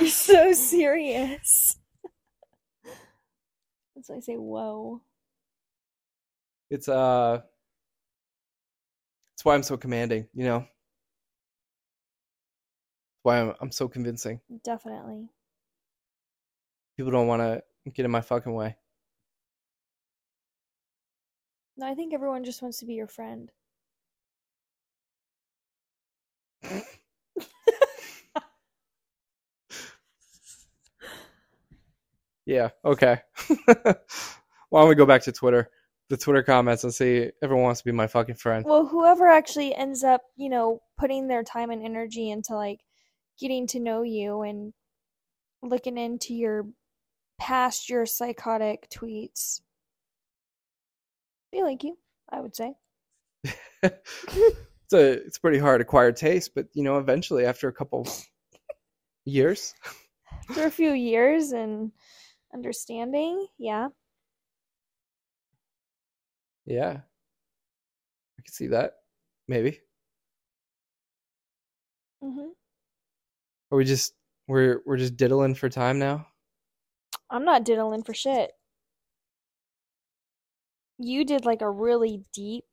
[0.00, 1.78] you're so serious.
[3.94, 5.00] That's why I say whoa.
[6.68, 7.40] it's uh
[9.34, 10.66] it's why I'm so commanding, you know.
[13.26, 14.40] Why I'm I'm so convincing.
[14.62, 15.28] Definitely.
[16.96, 17.60] People don't want to
[17.90, 18.76] get in my fucking way.
[21.76, 23.50] No, I think everyone just wants to be your friend.
[32.48, 33.22] Yeah, okay.
[34.68, 35.68] Why don't we go back to Twitter?
[36.10, 38.64] The Twitter comments and see everyone wants to be my fucking friend.
[38.64, 42.78] Well, whoever actually ends up, you know, putting their time and energy into like
[43.38, 44.72] getting to know you and
[45.62, 46.66] looking into your
[47.38, 49.60] past your psychotic tweets.
[51.52, 51.96] They like you,
[52.30, 52.74] I would say.
[53.82, 58.08] it's a it's a pretty hard acquired taste, but you know, eventually after a couple
[59.24, 59.74] years,
[60.50, 61.92] after a few years and
[62.52, 63.88] understanding, yeah.
[66.64, 67.00] yeah.
[68.38, 68.94] I can see that.
[69.48, 69.80] Maybe.
[72.22, 72.48] hmm
[73.76, 74.14] Are we just
[74.48, 76.26] we're we're just diddling for time now?
[77.28, 78.52] I'm not diddling for shit.
[80.96, 82.64] You did like a really deep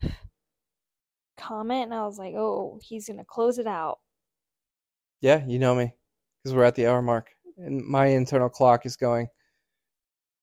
[1.37, 3.97] comment, and I was like, oh, he's gonna close it out.
[5.19, 5.93] Yeah, you know me.
[6.41, 7.31] Because we're at the hour mark.
[7.57, 9.27] And my internal clock is going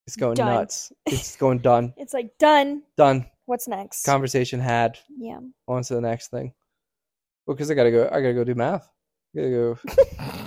[0.06, 0.46] it's going Done.
[0.46, 0.92] nuts.
[1.06, 1.94] It's going done.
[1.96, 2.82] It's like, done.
[2.98, 3.24] Done.
[3.46, 4.04] What's next?
[4.04, 4.98] Conversation had.
[5.16, 5.38] yeah.
[5.68, 6.52] On to the next thing.
[7.46, 8.86] Well, because I gotta go I gotta go do math.
[9.34, 9.78] I gotta go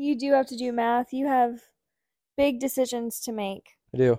[0.00, 1.12] You do have to do math.
[1.12, 1.60] You have
[2.34, 3.76] big decisions to make.
[3.94, 4.18] I do.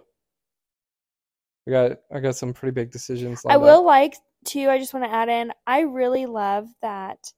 [1.67, 3.43] I got I got some pretty big decisions.
[3.47, 3.67] I lined up.
[3.67, 4.15] will like
[4.45, 7.33] to, I just want to add in, I really love that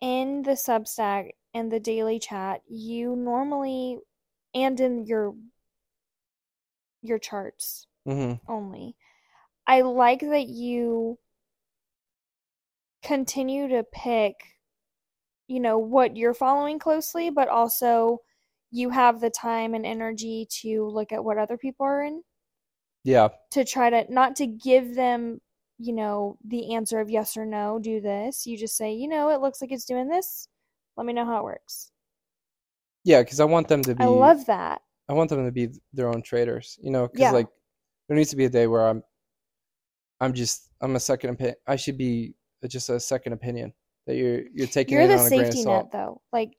[0.00, 3.98] in the Substack and the daily chat, you normally
[4.54, 5.34] and in your
[7.02, 8.40] your charts Mhm.
[8.48, 8.96] only.
[9.66, 11.18] I like that you
[13.02, 14.34] continue to pick,
[15.48, 18.18] you know, what you're following closely, but also
[18.70, 22.22] you have the time and energy to look at what other people are in
[23.02, 23.28] Yeah.
[23.52, 25.40] to try to not to give them,
[25.78, 28.46] you know, the answer of yes or no, do this.
[28.46, 30.48] You just say, you know, it looks like it's doing this.
[30.96, 31.90] Let me know how it works.
[33.04, 34.82] Yeah, because I want them to be I love that.
[35.08, 37.30] I want them to be their own traders, you know, because Yeah.
[37.32, 37.46] like
[38.06, 39.02] there needs to be a day where I'm,
[40.20, 41.56] I'm just I'm a second opinion.
[41.66, 42.34] I should be
[42.66, 43.72] just a second opinion
[44.08, 46.22] that you're you're taking You're it the on a grain of safety net though.
[46.32, 46.56] Like,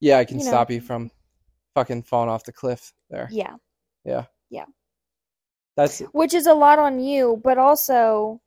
[0.00, 0.50] Yeah, I can you know.
[0.50, 1.10] stop you from
[1.74, 3.28] fucking falling off the cliff there.
[3.30, 3.56] Yeah.
[4.04, 4.24] Yeah.
[4.48, 4.64] Yeah.
[5.76, 8.40] That's Which is a lot on you, but also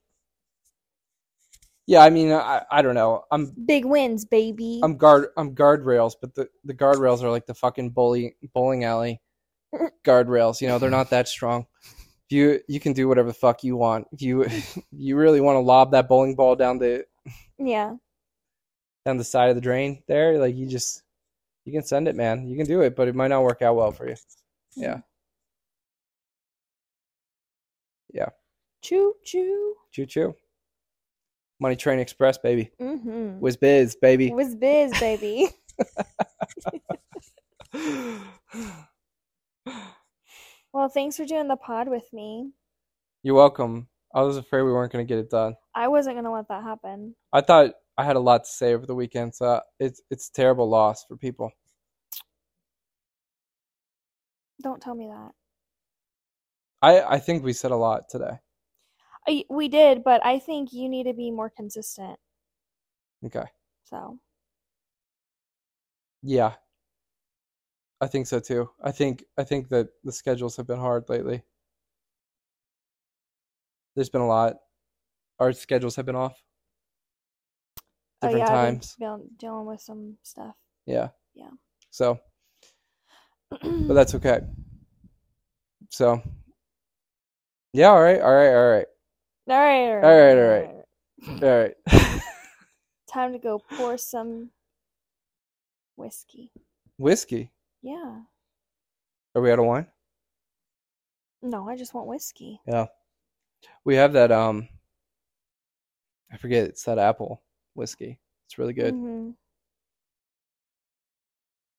[1.85, 2.03] yeah.
[2.03, 3.25] I mean, I I don't know.
[3.31, 4.81] I'm big wins, baby.
[4.83, 9.21] I'm guard I'm guardrails, but the the guardrails are like the fucking bully bowling alley
[10.03, 10.61] guardrails.
[10.61, 11.67] You know, they're not that strong.
[12.29, 14.07] You you can do whatever the fuck you want.
[14.11, 14.47] If you
[14.91, 17.05] you really want to lob that bowling ball down the
[17.59, 17.93] yeah.
[19.05, 21.03] Down the side of the drain there, like you just
[21.65, 22.47] you can send it, man.
[22.47, 24.15] You can do it, but it might not work out well for you.
[24.75, 24.99] Yeah.
[28.13, 28.29] Yeah.
[28.81, 29.75] Choo choo.
[29.91, 30.35] Choo choo.
[31.59, 32.71] Money Train Express, baby.
[32.81, 33.39] Mm-hmm.
[33.39, 34.31] Whiz biz, baby.
[34.31, 35.49] Whiz biz, baby.
[40.73, 42.49] well, thanks for doing the pod with me.
[43.21, 43.87] You're welcome.
[44.13, 45.55] I was afraid we weren't going to get it done.
[45.75, 47.15] I wasn't gonna let that happen.
[47.31, 50.33] I thought I had a lot to say over the weekend, so it's it's a
[50.33, 51.51] terrible loss for people.
[54.63, 55.31] Don't tell me that.
[56.81, 58.39] I I think we said a lot today.
[59.27, 62.17] I, we did, but I think you need to be more consistent.
[63.23, 63.45] Okay.
[63.83, 64.17] So,
[66.23, 66.53] Yeah.
[67.99, 68.69] I think so too.
[68.83, 71.43] I think I think that the schedules have been hard lately.
[73.95, 74.55] There's been a lot.
[75.39, 76.41] Our schedules have been off.
[78.23, 78.95] Oh Different yeah, times.
[78.99, 80.55] been dealing, with some stuff.
[80.85, 81.09] Yeah.
[81.33, 81.49] Yeah.
[81.89, 82.19] So,
[83.49, 84.41] but that's okay.
[85.89, 86.21] So,
[87.73, 88.85] yeah, all right, all right, all right,
[89.49, 90.69] all right, all All right, all right.
[91.27, 91.43] right.
[91.43, 92.21] all right.
[93.11, 94.51] Time to go pour some
[95.97, 96.51] whiskey.
[96.97, 97.51] Whiskey.
[97.81, 98.21] Yeah.
[99.35, 99.87] Are we out of wine?
[101.41, 102.61] No, I just want whiskey.
[102.67, 102.87] Yeah.
[103.83, 104.67] We have that um
[106.31, 107.41] I forget, it's that apple
[107.73, 108.19] whiskey.
[108.47, 108.93] It's really good.
[108.93, 109.35] Mhm.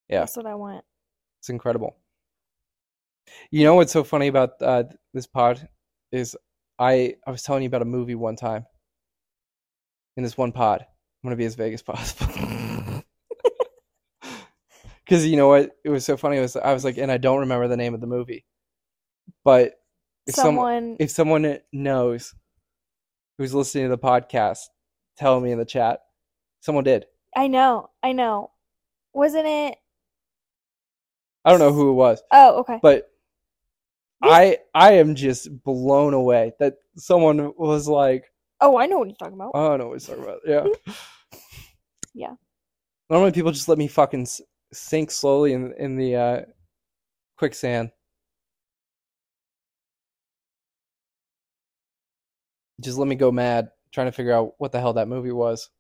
[0.09, 0.20] Yeah.
[0.20, 0.84] That's what I want.
[1.40, 1.97] It's incredible.
[3.51, 4.84] You know what's so funny about uh,
[5.14, 5.68] this pod
[6.11, 6.36] is
[6.78, 8.66] I I was telling you about a movie one time.
[10.16, 12.32] In this one pod, I'm gonna be as vague as possible.
[15.05, 15.72] Because you know what?
[15.84, 16.38] It was so funny.
[16.38, 18.47] It was I was like, and I don't remember the name of the movie,
[19.45, 19.74] but
[20.26, 22.34] if someone Someone if someone knows
[23.36, 24.68] who's listening to the podcast,
[25.17, 26.01] tell me in the chat.
[26.61, 27.07] Someone did.
[27.37, 28.51] I know, I know.
[29.13, 29.79] Wasn't it
[31.45, 32.79] I don't know who it was, Oh, okay.
[32.83, 33.11] but
[34.23, 39.17] I I am just blown away that someone was like, Oh, I know what you're
[39.17, 39.51] talking about.
[39.57, 40.41] I know what he's talking about.
[40.47, 40.67] Yeah.
[42.15, 42.35] Yeah.
[43.09, 44.27] Normally people just let me fucking
[44.73, 46.41] sink slowly in in the uh,
[47.39, 47.91] quicksand.
[52.83, 55.70] Just let me go mad trying to figure out what the hell that movie was.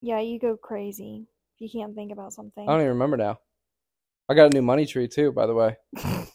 [0.00, 2.68] Yeah, you go crazy if you can't think about something.
[2.68, 3.38] I don't even remember now.
[4.28, 5.76] I got a new money tree too, by the way.
[5.96, 6.26] I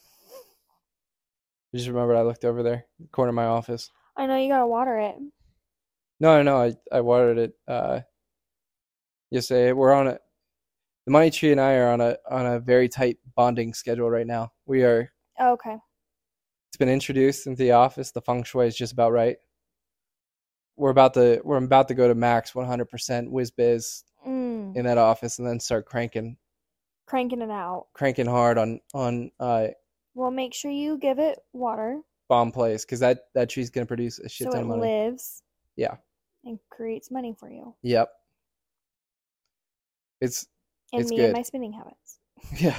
[1.75, 3.91] just remembered I looked over there, corner of my office.
[4.15, 5.15] I know you gotta water it.
[6.19, 6.61] No, no, no.
[6.61, 7.99] I, I watered it uh
[9.31, 9.73] yesterday.
[9.73, 10.19] We're on a
[11.05, 14.27] the money tree and I are on a on a very tight bonding schedule right
[14.27, 14.51] now.
[14.65, 15.75] We are Oh, okay.
[16.69, 18.11] it's been introduced into the office.
[18.11, 19.37] The feng shui is just about right.
[20.77, 24.75] We're about to we're about to go to max 100% whiz biz Mm.
[24.75, 26.37] in that office and then start cranking
[27.05, 27.87] Cranking it out.
[27.93, 29.67] cranking hard on on uh
[30.15, 34.19] Well, make sure you give it water bomb place because that that tree's gonna produce
[34.19, 34.81] a shit so ton of money.
[34.81, 35.43] lives
[35.77, 35.95] Yeah.
[36.43, 38.09] and creates money for you Yep.
[40.21, 40.47] It's
[40.93, 41.25] and It's me good.
[41.25, 42.19] and my spending habits.
[42.59, 42.77] yeah.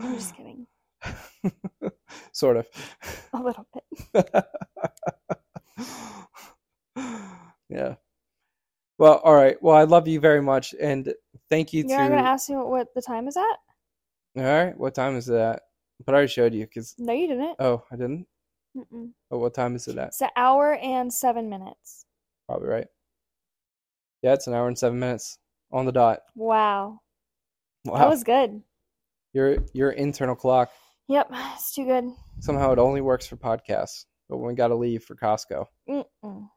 [0.00, 0.66] I'm just kidding.
[2.32, 2.66] Sort of.
[3.32, 4.44] A little bit.
[7.68, 7.94] yeah.
[8.98, 9.56] Well, all right.
[9.62, 11.12] Well, I love you very much, and
[11.50, 12.02] thank you You're to.
[12.04, 13.42] not gonna ask me what, the time is at?
[14.36, 14.76] All right.
[14.76, 15.62] What time is it at?
[16.04, 16.94] But I already showed you because.
[16.98, 17.56] No, you didn't.
[17.58, 18.26] Oh, I didn't.
[18.76, 19.10] Mm-mm.
[19.30, 20.08] Oh, what time is it at?
[20.08, 22.06] It's an hour and seven minutes.
[22.48, 22.86] Probably right.
[24.22, 25.38] Yeah, it's an hour and seven minutes
[25.72, 26.20] on the dot.
[26.34, 27.00] Wow,
[27.84, 27.98] Wow.
[27.98, 28.62] that was good.
[29.32, 30.70] your your internal clock.
[31.12, 32.04] Yep, it's too good.
[32.40, 36.48] Somehow it only works for podcasts, but when we got to leave for Costco, Mm-mm.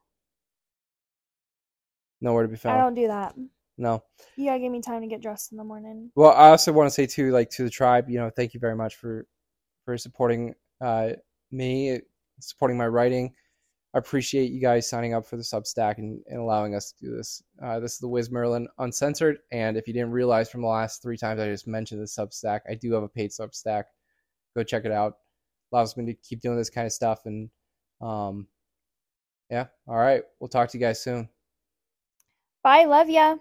[2.22, 2.80] nowhere to be found.
[2.80, 3.36] I don't do that.
[3.78, 4.02] No.
[4.38, 6.10] You gotta give me time to get dressed in the morning.
[6.16, 8.62] Well, I also want to say too, like to the tribe, you know, thank you
[8.62, 9.28] very much for
[9.84, 11.10] for supporting uh,
[11.52, 12.00] me,
[12.40, 13.34] supporting my writing.
[13.94, 17.18] I appreciate you guys signing up for the Substack and, and allowing us to do
[17.18, 17.44] this.
[17.62, 21.02] Uh, this is the Wiz Merlin Uncensored, and if you didn't realize from the last
[21.02, 23.84] three times I just mentioned the Substack, I do have a paid Substack.
[24.56, 25.18] Go check it out.
[25.72, 27.50] Allows me to keep doing this kind of stuff, and
[28.02, 28.48] um,
[29.50, 29.68] yeah.
[29.88, 31.30] All right, we'll talk to you guys soon.
[32.64, 33.38] Bye, love ya.